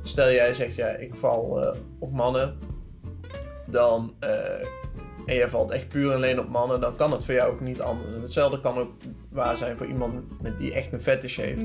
stel 0.04 0.32
jij 0.32 0.54
zegt 0.54 0.76
ja, 0.76 0.88
ik 0.88 1.16
val 1.16 1.64
eh, 1.64 1.80
op 2.00 2.12
mannen, 2.12 2.58
dan 3.66 4.14
en 5.26 5.36
jij 5.36 5.50
valt 5.50 5.72
echt 5.72 5.88
puur 5.88 6.10
en 6.10 6.16
alleen 6.16 6.40
op 6.40 6.50
mannen, 6.50 6.82
dan 6.82 6.96
kan 6.96 7.12
het 7.12 7.26
voor 7.26 7.34
jou 7.34 7.52
ook 7.52 7.62
niet 7.62 7.82
anders. 7.82 8.14
En 8.16 8.22
hetzelfde 8.22 8.62
kan 8.62 8.78
ook 8.78 8.92
waar 9.30 9.58
zijn 9.58 9.78
voor 9.78 9.88
iemand 9.88 10.42
met 10.42 10.58
die 10.58 10.74
echt 10.74 10.94
een 10.94 11.02
fetish 11.02 11.38
heeft. 11.38 11.62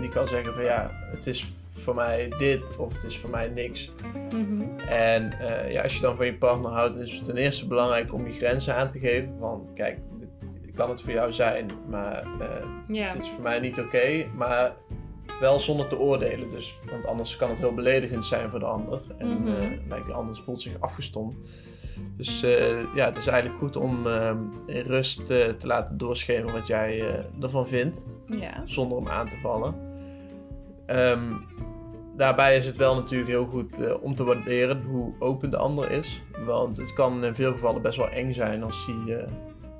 Die 0.00 0.08
kan 0.12 0.28
zeggen 0.28 0.54
van 0.54 0.64
ja, 0.64 0.90
het 0.92 1.26
is 1.26 1.52
voor 1.84 1.94
mij 1.94 2.28
dit 2.38 2.62
of 2.78 2.92
het 2.94 3.04
is 3.04 3.18
voor 3.18 3.30
mij 3.30 3.48
niks. 3.48 3.92
Mhm. 4.30 4.78
En 4.88 5.32
eh, 5.32 5.72
ja, 5.72 5.82
als 5.82 5.94
je 5.94 6.00
dan 6.00 6.16
van 6.16 6.26
je 6.26 6.34
partner 6.38 6.70
houdt, 6.70 6.96
is 6.96 7.12
het 7.14 7.24
ten 7.24 7.36
eerste 7.36 7.66
belangrijk 7.66 8.12
om 8.12 8.26
je 8.26 8.32
grenzen 8.32 8.74
aan 8.76 8.90
te 8.90 8.98
geven. 8.98 9.36
Van 9.38 9.66
kijk, 9.74 9.98
dit 10.62 10.74
kan 10.74 10.90
het 10.90 11.02
voor 11.02 11.12
jou 11.12 11.32
zijn, 11.32 11.66
maar 11.88 12.26
Ja. 12.88 13.12
dit 13.12 13.22
is 13.22 13.28
voor 13.28 13.42
mij 13.42 13.60
niet 13.60 13.78
oké. 13.80 14.24
maar 14.36 14.72
wel 15.40 15.60
zonder 15.60 15.88
te 15.88 15.98
oordelen. 15.98 16.50
Dus, 16.50 16.78
want 16.90 17.06
anders 17.06 17.36
kan 17.36 17.50
het 17.50 17.58
heel 17.58 17.74
beledigend 17.74 18.24
zijn 18.24 18.50
voor 18.50 18.58
de 18.58 18.64
ander. 18.64 19.00
En 19.18 19.28
Mhm. 19.28 19.48
eh, 19.48 19.68
lijkt 19.88 20.06
de 20.06 20.12
ander 20.12 20.36
voelt 20.44 20.62
zich 20.62 20.80
afgestomd. 20.80 21.34
Dus 22.16 22.40
ja, 22.94 23.04
het 23.04 23.16
is 23.16 23.26
eigenlijk 23.26 23.58
goed 23.58 23.76
om 23.76 24.06
eh, 24.06 24.36
in 24.66 24.82
rust 24.82 25.26
te 25.26 25.56
laten 25.60 25.98
doorschemeren 25.98 26.52
wat 26.54 26.66
jij 26.66 27.24
ervan 27.40 27.68
vindt 27.68 28.04
Ja. 28.26 28.62
zonder 28.64 28.98
hem 28.98 29.08
aan 29.08 29.28
te 29.28 29.36
vallen. 29.42 29.74
Ehm, 30.86 31.32
daarbij 32.16 32.56
is 32.56 32.66
het 32.66 32.76
wel 32.76 32.94
natuurlijk 32.94 33.30
heel 33.30 33.46
goed 33.46 33.80
eh, 33.80 33.94
om 34.02 34.14
te 34.14 34.24
waarderen 34.24 34.82
hoe 34.82 35.12
open 35.18 35.50
de 35.50 35.56
ander 35.56 35.90
is. 35.90 36.22
Want 36.46 36.76
het 36.76 36.92
kan 36.92 37.24
in 37.24 37.34
veel 37.34 37.52
gevallen 37.52 37.82
best 37.82 37.96
wel 37.96 38.08
eng 38.08 38.32
zijn 38.32 38.62
als 38.62 38.86
hij, 38.86 39.16
eh, 39.16 39.32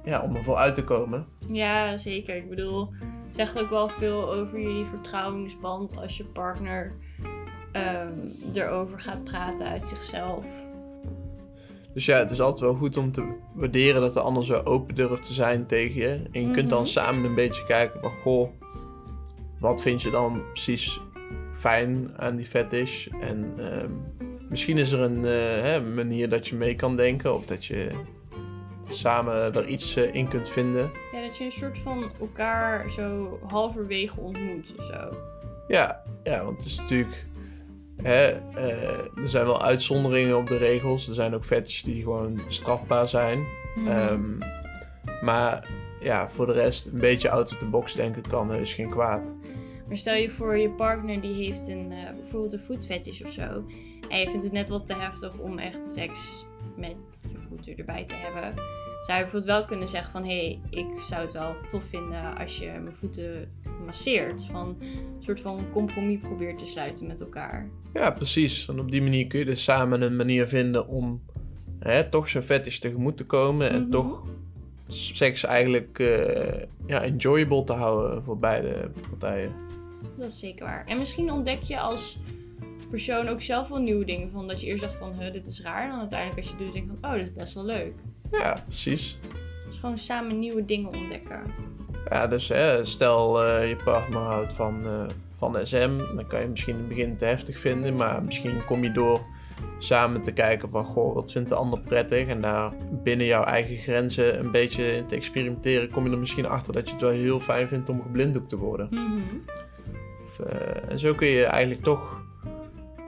ja, 0.05 0.23
om 0.23 0.37
ervoor 0.37 0.57
uit 0.57 0.75
te 0.75 0.85
komen. 0.85 1.27
Ja, 1.49 1.99
zeker. 1.99 2.37
Ik 2.37 2.49
bedoel, 2.49 2.89
het 3.27 3.35
zegt 3.35 3.61
ook 3.61 3.71
wel 3.71 3.89
veel 3.89 4.33
over 4.33 4.61
jullie 4.61 4.85
vertrouwensband 4.85 5.97
als 6.01 6.17
je 6.17 6.25
partner 6.25 6.93
ehm, 7.73 8.13
erover 8.55 9.01
gaat 9.01 9.25
praten 9.25 9.67
uit 9.67 9.87
zichzelf. 9.87 10.45
Dus 11.95 12.05
ja, 12.07 12.19
het 12.19 12.31
is 12.31 12.41
altijd 12.41 12.61
wel 12.61 12.75
goed 12.75 12.97
om 12.97 13.13
te 13.13 13.35
waarderen 13.55 14.01
dat 14.01 14.13
de 14.13 14.21
ander 14.21 14.45
zo 14.45 14.61
open 14.65 14.95
durft 14.95 15.27
te 15.27 15.35
zijn 15.35 15.67
tegen 15.67 15.95
je. 16.01 16.23
En 16.33 16.41
je 16.47 16.51
kunt 16.51 16.71
dan 16.71 16.81
Mhm. 16.81 16.89
samen 16.91 17.25
een 17.25 17.35
beetje 17.35 17.65
kijken 17.67 18.01
van, 18.01 18.11
goh, 18.23 18.49
wat 19.61 19.81
vind 19.83 20.03
je 20.03 20.11
dan 20.11 20.43
precies 20.53 21.01
fijn 21.55 22.11
aan 22.17 22.37
die 22.37 22.47
fetish? 22.47 23.07
En 23.21 23.53
ehm, 23.59 23.91
misschien 24.49 24.79
is 24.79 24.93
er 24.93 25.01
een 25.01 25.25
eh, 25.25 25.63
hè, 25.63 25.81
manier 25.81 26.29
dat 26.29 26.49
je 26.49 26.57
mee 26.57 26.77
kan 26.77 26.97
denken 26.97 27.35
of 27.35 27.47
dat 27.47 27.65
je 27.67 27.91
samen 28.91 29.55
er 29.55 29.67
iets 29.67 29.97
eh, 29.97 30.15
in 30.15 30.29
kunt 30.29 30.49
vinden. 30.49 30.91
Ja, 31.13 31.21
dat 31.21 31.37
je 31.37 31.45
een 31.45 31.53
soort 31.53 31.79
van 31.79 32.11
elkaar 32.21 32.91
zo 32.91 33.39
halverwege 33.47 34.21
ontmoet 34.21 34.75
of 34.79 34.85
zo. 34.85 35.17
Ja, 35.69 36.03
ja 36.23 36.45
want 36.45 36.57
het 36.57 36.67
is 36.67 36.77
natuurlijk. 36.77 37.25
Hè, 38.03 38.27
eh, 38.55 38.99
er 38.99 39.29
zijn 39.29 39.47
wel 39.47 39.63
uitzonderingen 39.63 40.37
op 40.37 40.47
de 40.47 40.57
regels. 40.57 41.09
Er 41.09 41.15
zijn 41.15 41.35
ook 41.35 41.45
fetishes 41.45 41.83
die 41.83 42.03
gewoon 42.03 42.41
strafbaar 42.49 43.07
zijn. 43.07 43.45
Mhm. 43.75 43.89
Ehm, 43.89 44.39
maar 45.23 45.69
ja, 46.01 46.29
voor 46.29 46.47
de 46.47 46.53
rest 46.53 46.87
een 46.87 46.99
beetje 46.99 47.31
out 47.31 47.53
of 47.53 47.59
the 47.59 47.67
box 47.67 47.95
denken 47.95 48.23
kan 48.29 48.51
heus 48.51 48.75
geen 48.75 48.91
kwaad. 48.91 49.33
Maar 49.89 49.97
stel 49.97 50.15
je 50.15 50.31
voor, 50.31 50.57
je 50.57 50.71
partner 50.71 51.21
die 51.21 51.35
heeft 51.47 51.69
een, 51.69 51.93
eh, 51.93 52.15
bijvoorbeeld 52.21 52.53
een 52.53 52.61
voetfetish 52.61 53.21
of 53.23 53.31
zo. 53.31 53.65
En 54.09 54.19
je 54.19 54.29
vindt 54.29 54.45
het 54.45 54.53
net 54.53 54.69
wat 54.69 54.87
te 54.87 54.95
heftig 54.95 55.39
om 55.39 55.59
echt 55.59 55.89
seks 55.89 56.47
met 56.77 56.95
je 57.33 57.39
voeten 57.49 57.77
erbij 57.77 58.05
te 58.05 58.15
hebben. 58.15 58.55
Zou 59.03 59.19
je 59.19 59.23
bijvoorbeeld 59.25 59.45
wel 59.59 59.65
kunnen 59.65 59.89
zeggen 59.89 60.13
van... 60.13 60.25
Hé, 60.25 60.29
hey, 60.71 60.81
ik 60.81 60.99
zou 60.99 61.25
het 61.25 61.33
wel 61.33 61.55
tof 61.69 61.85
vinden 61.85 62.37
als 62.37 62.59
je 62.59 62.67
mijn 62.67 62.95
voeten 62.95 63.51
masseert. 63.85 64.47
Van 64.47 64.77
een 64.81 65.23
soort 65.23 65.41
van 65.41 65.61
compromis 65.73 66.19
probeert 66.21 66.59
te 66.59 66.67
sluiten 66.67 67.07
met 67.07 67.21
elkaar. 67.21 67.69
Ja, 67.93 68.11
precies. 68.11 68.69
En 68.69 68.81
op 68.81 68.91
die 68.91 69.03
manier 69.03 69.27
kun 69.27 69.39
je 69.39 69.45
dus 69.45 69.65
samen 69.65 70.03
een 70.03 70.17
manier 70.17 70.49
vinden 70.49 70.87
om 70.89 71.23
hè, 71.79 72.09
toch 72.09 72.29
zijn 72.29 72.45
fetish 72.45 72.79
tegemoet 72.79 73.17
te 73.17 73.25
komen. 73.25 73.71
En 73.71 73.81
Mhm. 73.83 73.91
toch 73.91 74.23
seks 74.89 75.45
eigenlijk 75.45 75.99
eh, 75.99 76.63
ja, 76.87 77.03
enjoyable 77.03 77.65
te 77.65 77.73
houden 77.73 78.23
voor 78.25 78.39
beide 78.39 78.91
partijen. 79.09 79.53
Dat 80.17 80.31
is 80.31 80.39
zeker 80.39 80.65
waar. 80.65 80.85
En 80.87 80.99
misschien 80.99 81.33
ontdek 81.33 81.63
je 81.63 81.81
als 81.81 82.19
persoon 82.91 83.29
ook 83.29 83.43
zelf 83.43 83.69
wel 83.69 83.79
nieuwe 83.79 84.05
dingen. 84.05 84.31
Van 84.31 84.49
dat 84.49 84.61
je 84.61 84.67
eerst 84.67 84.83
dacht 84.83 84.97
van, 84.99 85.13
dit 85.33 85.47
is 85.47 85.63
raar. 85.63 85.83
En 85.83 85.91
dan 85.91 85.99
uiteindelijk 85.99 86.39
als 86.39 86.47
je 86.47 86.55
het 86.55 86.65
doet, 86.65 86.73
denk 86.73 86.91
je 86.91 86.97
van, 87.01 87.11
oh, 87.11 87.17
dit 87.17 87.27
is 87.27 87.33
best 87.33 87.55
wel 87.55 87.65
leuk. 87.65 87.93
Ja, 88.31 88.57
precies. 88.65 89.19
Dus 89.67 89.79
gewoon 89.79 89.99
samen 89.99 90.39
nieuwe 90.39 90.65
dingen 90.65 90.95
ontdekken. 90.95 91.41
Ja, 92.09 92.27
dus 92.27 92.49
hè, 92.49 92.85
stel 92.85 93.45
eh, 93.45 93.69
je 93.69 93.77
partner 93.77 94.21
houdt 94.21 94.53
van, 94.55 94.87
eh, 94.87 95.07
van 95.39 95.67
SM, 95.67 95.99
dan 96.17 96.27
kan 96.27 96.41
je 96.41 96.47
misschien 96.47 96.75
in 96.75 96.81
het 96.81 96.89
begin 96.89 97.17
te 97.17 97.25
heftig 97.25 97.59
vinden, 97.59 97.97
maar 97.97 98.23
misschien 98.23 98.65
kom 98.65 98.83
je 98.83 98.93
door 98.93 99.21
samen 99.79 100.23
te 100.23 100.33
kijken 100.33 100.71
van, 100.71 100.85
goh, 100.85 101.15
wat 101.15 101.33
vindt 101.33 101.49
de 101.49 101.55
ander 101.55 101.81
prettig? 101.81 102.27
En 102.27 102.41
daar 102.41 102.73
binnen 103.03 103.27
jouw 103.27 103.45
eigen 103.45 103.77
grenzen 103.77 104.39
een 104.39 104.51
beetje 104.51 104.97
in 104.97 105.07
te 105.07 105.15
experimenteren, 105.15 105.91
kom 105.91 106.05
je 106.05 106.11
er 106.11 106.19
misschien 106.19 106.47
achter 106.47 106.73
dat 106.73 106.87
je 106.87 106.93
het 106.93 107.03
wel 107.03 107.11
heel 107.11 107.41
fijn 107.41 107.69
vindt 107.69 107.89
om 107.89 108.03
geblinddoekt 108.03 108.49
te 108.49 108.57
worden. 108.57 108.89
Mhm. 108.91 109.21
Of, 110.39 110.47
eh, 110.47 110.91
en 110.91 110.99
zo 110.99 111.15
kun 111.15 111.29
je 111.29 111.45
eigenlijk 111.45 111.83
toch 111.83 112.23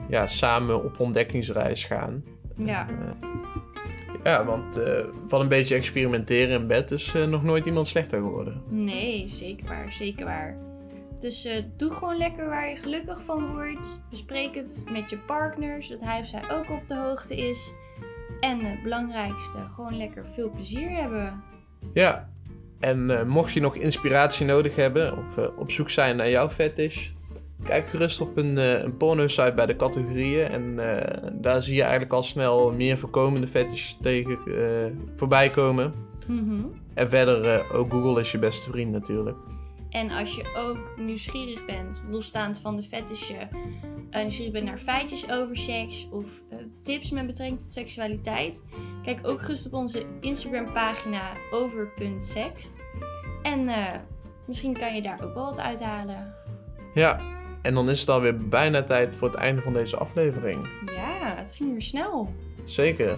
ja, 0.09 0.27
samen 0.27 0.83
op 0.83 0.99
ontdekkingsreis 0.99 1.85
gaan. 1.85 2.23
Ja. 2.55 2.87
Eh, 2.89 3.29
ja, 4.23 4.45
want 4.45 4.77
eh, 4.77 5.03
van 5.27 5.41
een 5.41 5.47
beetje 5.47 5.75
experimenteren 5.75 6.61
in 6.61 6.67
bed 6.67 6.91
is 6.91 7.13
eh, 7.15 7.23
nog 7.23 7.43
nooit 7.43 7.65
iemand 7.65 7.87
slechter 7.87 8.21
geworden. 8.21 8.61
Nee, 8.69 9.27
zeker 9.27 9.67
waar, 9.67 9.91
zeker 9.91 10.25
waar. 10.25 10.57
Dus 11.19 11.45
eh, 11.45 11.63
doe 11.77 11.91
gewoon 11.91 12.17
lekker 12.17 12.49
waar 12.49 12.69
je 12.69 12.75
gelukkig 12.75 13.21
van 13.21 13.53
wordt. 13.53 13.99
Bespreek 14.09 14.55
het 14.55 14.83
met 14.91 15.09
je 15.09 15.17
partner, 15.17 15.83
zodat 15.83 16.07
hij 16.07 16.19
of 16.19 16.27
zij 16.27 16.41
ook 16.51 16.69
op 16.69 16.87
de 16.87 16.95
hoogte 16.95 17.35
is. 17.35 17.73
En 18.39 18.59
het 18.59 18.83
belangrijkste, 18.83 19.57
gewoon 19.71 19.97
lekker 19.97 20.25
veel 20.33 20.49
plezier 20.49 20.89
hebben. 20.89 21.43
Ja, 21.93 22.29
en 22.79 23.19
eh, 23.19 23.25
mocht 23.25 23.53
je 23.53 23.61
nog 23.61 23.75
inspiratie 23.75 24.45
nodig 24.45 24.75
hebben 24.75 25.17
of 25.17 25.37
eh, 25.37 25.57
op 25.57 25.71
zoek 25.71 25.89
zijn 25.89 26.15
naar 26.15 26.29
jouw 26.29 26.49
fetish, 26.49 27.09
kijk 27.63 27.89
gerust 27.89 28.21
op 28.21 28.37
een, 28.37 28.57
eh, 28.57 28.83
een 28.83 28.97
porno-site 28.97 29.53
bij 29.55 29.65
de 29.65 29.75
categorieën. 29.75 30.47
En 30.47 30.79
eh, 30.79 31.31
daar 31.33 31.61
zie 31.61 31.75
je 31.75 31.81
eigenlijk 31.81 32.13
al 32.13 32.23
snel 32.23 32.71
meer 32.71 32.97
voorkomende 32.97 33.47
fetish 33.47 33.93
tegen 34.01 34.37
eh, 34.45 34.91
voorbij 35.15 35.49
komen. 35.49 35.93
Mhm. 36.27 36.65
En 36.93 37.09
verder, 37.09 37.71
ook 37.73 37.91
Google 37.91 38.19
is 38.19 38.31
je 38.31 38.39
beste 38.39 38.69
vriend 38.69 38.91
natuurlijk. 38.91 39.37
En 39.89 40.11
als 40.11 40.35
je 40.35 40.53
ook 40.55 40.97
nieuwsgierig 40.97 41.65
bent, 41.65 42.01
losstaand 42.09 42.59
van 42.59 42.75
de 42.75 42.83
fetishen, 42.83 43.49
eh, 44.09 44.21
nieuwsgierig 44.21 44.53
bent 44.53 44.65
naar 44.65 44.77
feitjes 44.77 45.31
over 45.31 45.55
seks 45.55 46.09
of 46.11 46.25
tips 46.83 47.11
met 47.11 47.25
betrekking 47.25 47.59
tot 47.59 47.73
seksualiteit, 47.73 48.63
kijk 49.03 49.27
ook 49.27 49.41
gerust 49.41 49.65
op 49.65 49.73
onze 49.73 50.05
Instagram 50.21 50.73
pagina 50.73 51.31
over.sext. 51.51 52.71
En 53.41 53.69
misschien 54.47 54.73
kan 54.73 54.95
je 54.95 55.01
daar 55.01 55.23
ook 55.23 55.33
wel 55.33 55.45
wat 55.45 55.59
uithalen. 55.59 56.33
Ja, 56.93 57.36
en 57.67 57.73
dan 57.73 57.89
is 57.89 57.99
het 57.99 58.09
alweer 58.09 58.37
bijna 58.37 58.83
tijd 58.83 59.09
voor 59.17 59.27
het 59.27 59.37
einde 59.37 59.61
van 59.61 59.73
deze 59.73 59.97
aflevering. 59.97 60.67
Ja, 60.95 61.35
het 61.37 61.53
ging 61.55 61.71
weer 61.71 61.81
snel. 61.81 62.33
Zeker. 62.63 63.17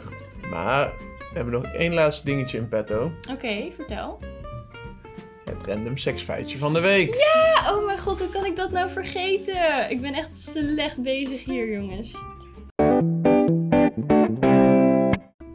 Maar 0.50 0.92
we 0.98 1.34
hebben 1.34 1.54
nog 1.54 1.64
één 1.64 1.94
laatste 1.94 2.26
dingetje 2.26 2.58
in 2.58 2.68
petto. 2.68 3.12
Oké, 3.32 3.72
vertel. 3.76 4.20
Het 5.46 5.68
random 5.68 5.98
seksfeitje 5.98 6.58
van 6.58 6.74
de 6.74 6.80
week. 6.80 7.10
Ah, 7.10 7.76
oh 7.76 7.86
mijn 7.86 7.98
god, 8.00 8.20
hoe 8.20 8.30
kan 8.30 8.46
ik 8.46 8.56
dat 8.56 8.72
nou 8.72 8.90
vergeten? 8.90 9.90
Ik 9.90 10.02
ben 10.02 10.14
echt 10.14 10.40
slecht 10.40 11.02
bezig 11.02 11.44
hier, 11.44 11.72
jongens. 11.72 12.24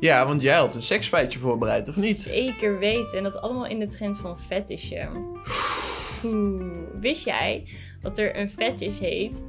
Ja, 0.01 0.27
want 0.27 0.43
jij 0.43 0.57
had 0.57 0.75
een 0.75 0.83
seksfeitje 0.83 1.39
voorbereid, 1.39 1.89
of 1.89 1.97
niet? 1.97 2.17
Zeker 2.17 2.79
weten. 2.79 3.19
En 3.19 3.23
dat 3.23 3.41
allemaal 3.41 3.67
in 3.67 3.79
de 3.79 3.87
trend 3.87 4.17
van 4.17 4.39
fetishen. 4.39 5.33
Oeh, 6.25 7.01
Wist 7.01 7.25
jij 7.25 7.65
dat 8.03 8.19
er 8.19 8.39
een 8.39 8.51
fetish 8.51 8.99
heet 8.99 9.43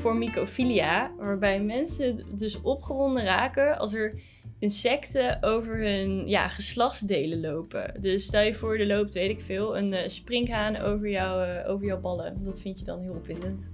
formicophilia, 0.00 1.10
waarbij 1.18 1.60
mensen 1.60 2.24
dus 2.36 2.60
opgewonden 2.60 3.24
raken 3.24 3.78
als 3.78 3.92
er 3.92 4.14
insecten 4.58 5.42
over 5.42 5.78
hun 5.78 6.28
ja, 6.28 6.48
geslachtsdelen 6.48 7.40
lopen. 7.40 7.94
Dus 8.00 8.24
stel 8.24 8.42
je 8.42 8.54
voor, 8.54 8.78
er 8.78 8.86
loopt, 8.86 9.14
weet 9.14 9.30
ik 9.30 9.40
veel, 9.40 9.78
een 9.78 9.92
eh, 9.92 10.08
sprinkhaan 10.08 10.76
over, 10.76 11.10
jou, 11.10 11.48
eh, 11.48 11.70
over 11.70 11.86
jouw 11.86 12.00
ballen. 12.00 12.44
Dat 12.44 12.60
vind 12.60 12.78
je 12.78 12.84
dan 12.84 13.00
heel 13.00 13.12
opwindend. 13.12 13.70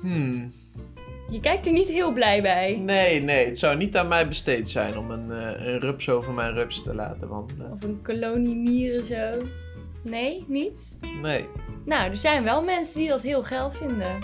Hmm. 0.00 0.52
Je 1.30 1.40
kijkt 1.40 1.66
er 1.66 1.72
niet 1.72 1.88
heel 1.88 2.12
blij 2.12 2.42
bij. 2.42 2.76
Nee, 2.76 3.22
nee, 3.22 3.46
het 3.46 3.58
zou 3.58 3.76
niet 3.76 3.96
aan 3.96 4.08
mij 4.08 4.28
besteed 4.28 4.70
zijn 4.70 4.98
om 4.98 5.10
een, 5.10 5.30
eh, 5.30 5.66
een 5.66 5.80
rups 5.80 6.08
over 6.08 6.32
mijn 6.32 6.54
rups 6.54 6.82
te 6.82 6.94
laten 6.94 7.28
wandelen. 7.28 7.72
Of 7.72 7.82
een 7.82 8.02
kolonie 8.02 8.56
mieren 8.56 9.04
zo. 9.04 9.42
Nee, 10.10 10.44
niet? 10.48 10.98
Nee. 11.22 11.48
Nou, 11.84 12.10
er 12.10 12.16
zijn 12.16 12.44
wel 12.44 12.62
mensen 12.62 12.98
die 12.98 13.08
dat 13.08 13.22
heel 13.22 13.42
geil 13.42 13.72
vinden. 13.72 14.18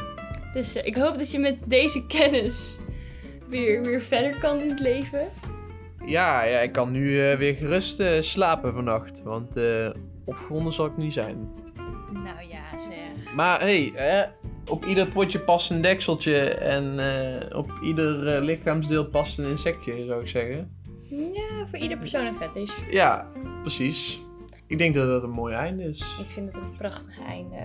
Dus 0.53 0.75
eh, 0.75 0.87
ik 0.87 0.97
hoop 0.97 1.18
dat 1.18 1.31
je 1.31 1.38
met 1.38 1.59
deze 1.66 2.07
kennis 2.07 2.79
weer, 3.49 3.83
weer 3.83 4.01
verder 4.01 4.38
kan 4.38 4.61
in 4.61 4.68
het 4.68 4.81
leven. 4.81 5.29
Ja, 6.07 6.42
ja 6.42 6.59
ik 6.59 6.73
kan 6.73 6.90
nu 6.90 7.21
eh, 7.21 7.38
weer 7.38 7.55
gerust 7.55 8.01
eh, 8.01 8.21
slapen 8.21 8.73
vannacht, 8.73 9.23
want 9.23 9.57
opgewonden 10.25 10.73
zal 10.73 10.87
ik 10.87 10.97
niet 10.97 11.12
zijn. 11.12 11.51
Nou 12.12 12.49
ja, 12.49 12.79
zeg. 12.79 13.35
Maar 13.35 13.61
hey, 13.61 13.92
eh, 13.95 14.29
op 14.66 14.85
ieder 14.85 15.09
potje 15.09 15.38
past 15.38 15.71
een 15.71 15.83
dekseltje 15.83 16.38
en 16.55 17.01
op 17.55 17.71
ieder 17.83 18.40
lichaamsdeel 18.42 19.09
past 19.09 19.38
een 19.38 19.49
insectje, 19.49 20.05
zou 20.05 20.21
ik 20.21 20.29
zeggen. 20.29 20.77
Ja, 21.09 21.66
voor 21.71 21.79
ieder 21.79 21.99
persoon 21.99 22.27
een 22.27 22.35
fetish. 22.35 22.73
Ja, 22.90 23.27
precies. 23.61 24.21
Ik 24.72 24.78
denk 24.78 24.94
dat 24.94 25.06
dat 25.06 25.22
een 25.22 25.30
mooi 25.30 25.54
einde 25.54 25.85
is. 25.85 26.00
Ik 26.00 26.26
vind 26.28 26.54
het 26.54 26.56
een 26.56 26.76
prachtig 26.78 27.20
einde. 27.26 27.56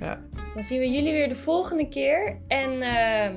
Ja. 0.00 0.20
Dan 0.54 0.62
zien 0.62 0.80
we 0.80 0.90
jullie 0.90 1.12
weer 1.12 1.28
de 1.28 1.36
volgende 1.36 1.88
keer. 1.88 2.38
En 2.46 2.70
eh, 2.70 3.34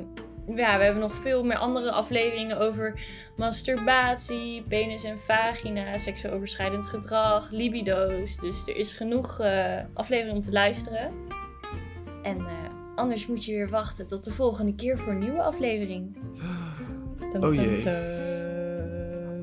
ja, 0.56 0.78
we 0.78 0.84
hebben 0.84 1.02
nog 1.02 1.13
veel 1.13 1.43
meer 1.43 1.58
andere 1.58 1.91
afleveringen 1.91 2.58
over 2.60 2.99
masturbatie, 3.38 4.63
penis 4.67 5.04
en 5.04 5.19
vagina, 5.19 5.97
seksueel 5.97 6.34
overschrijdend 6.34 6.86
gedrag, 6.86 7.52
libido's. 7.52 8.38
Dus 8.38 8.67
er 8.67 8.76
is 8.76 8.91
genoeg 8.91 9.39
eh, 9.39 9.80
afleveringen 9.93 10.38
om 10.38 10.43
te 10.43 10.52
luisteren. 10.52 11.12
En 12.23 12.38
eh, 12.38 12.54
anders 12.95 13.28
moet 13.28 13.45
je 13.45 13.52
weer 13.54 13.69
wachten 13.69 14.08
tot 14.08 14.23
de 14.23 14.32
volgende 14.32 14.76
keer 14.76 14.97
voor 14.97 15.12
een 15.12 15.19
nieuwe 15.19 15.43
aflevering. 15.43 16.17
Tum, 17.32 17.43
Oh 17.43 17.54
jee. 17.54 17.84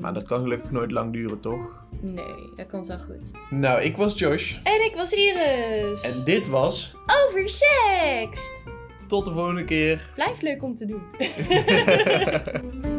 Maar 0.01 0.13
dat 0.13 0.23
kan 0.23 0.41
gelukkig 0.41 0.71
nooit 0.71 0.91
lang 0.91 1.13
duren, 1.13 1.39
toch? 1.39 1.59
Nee, 2.01 2.49
dat 2.55 2.67
komt 2.69 2.87
wel 2.87 2.99
goed. 2.99 3.31
Nou, 3.49 3.81
ik 3.81 3.97
was 3.97 4.19
Josh. 4.19 4.57
En 4.63 4.85
ik 4.85 4.93
was 4.95 5.13
Iris. 5.13 6.01
En 6.01 6.23
dit 6.23 6.47
was. 6.47 6.95
Oversext. 7.27 8.63
Tot 9.07 9.25
de 9.25 9.31
volgende 9.31 9.65
keer. 9.65 10.09
Blijft 10.15 10.41
leuk 10.41 10.63
om 10.63 10.75
te 10.75 10.85
doen. 10.85 11.01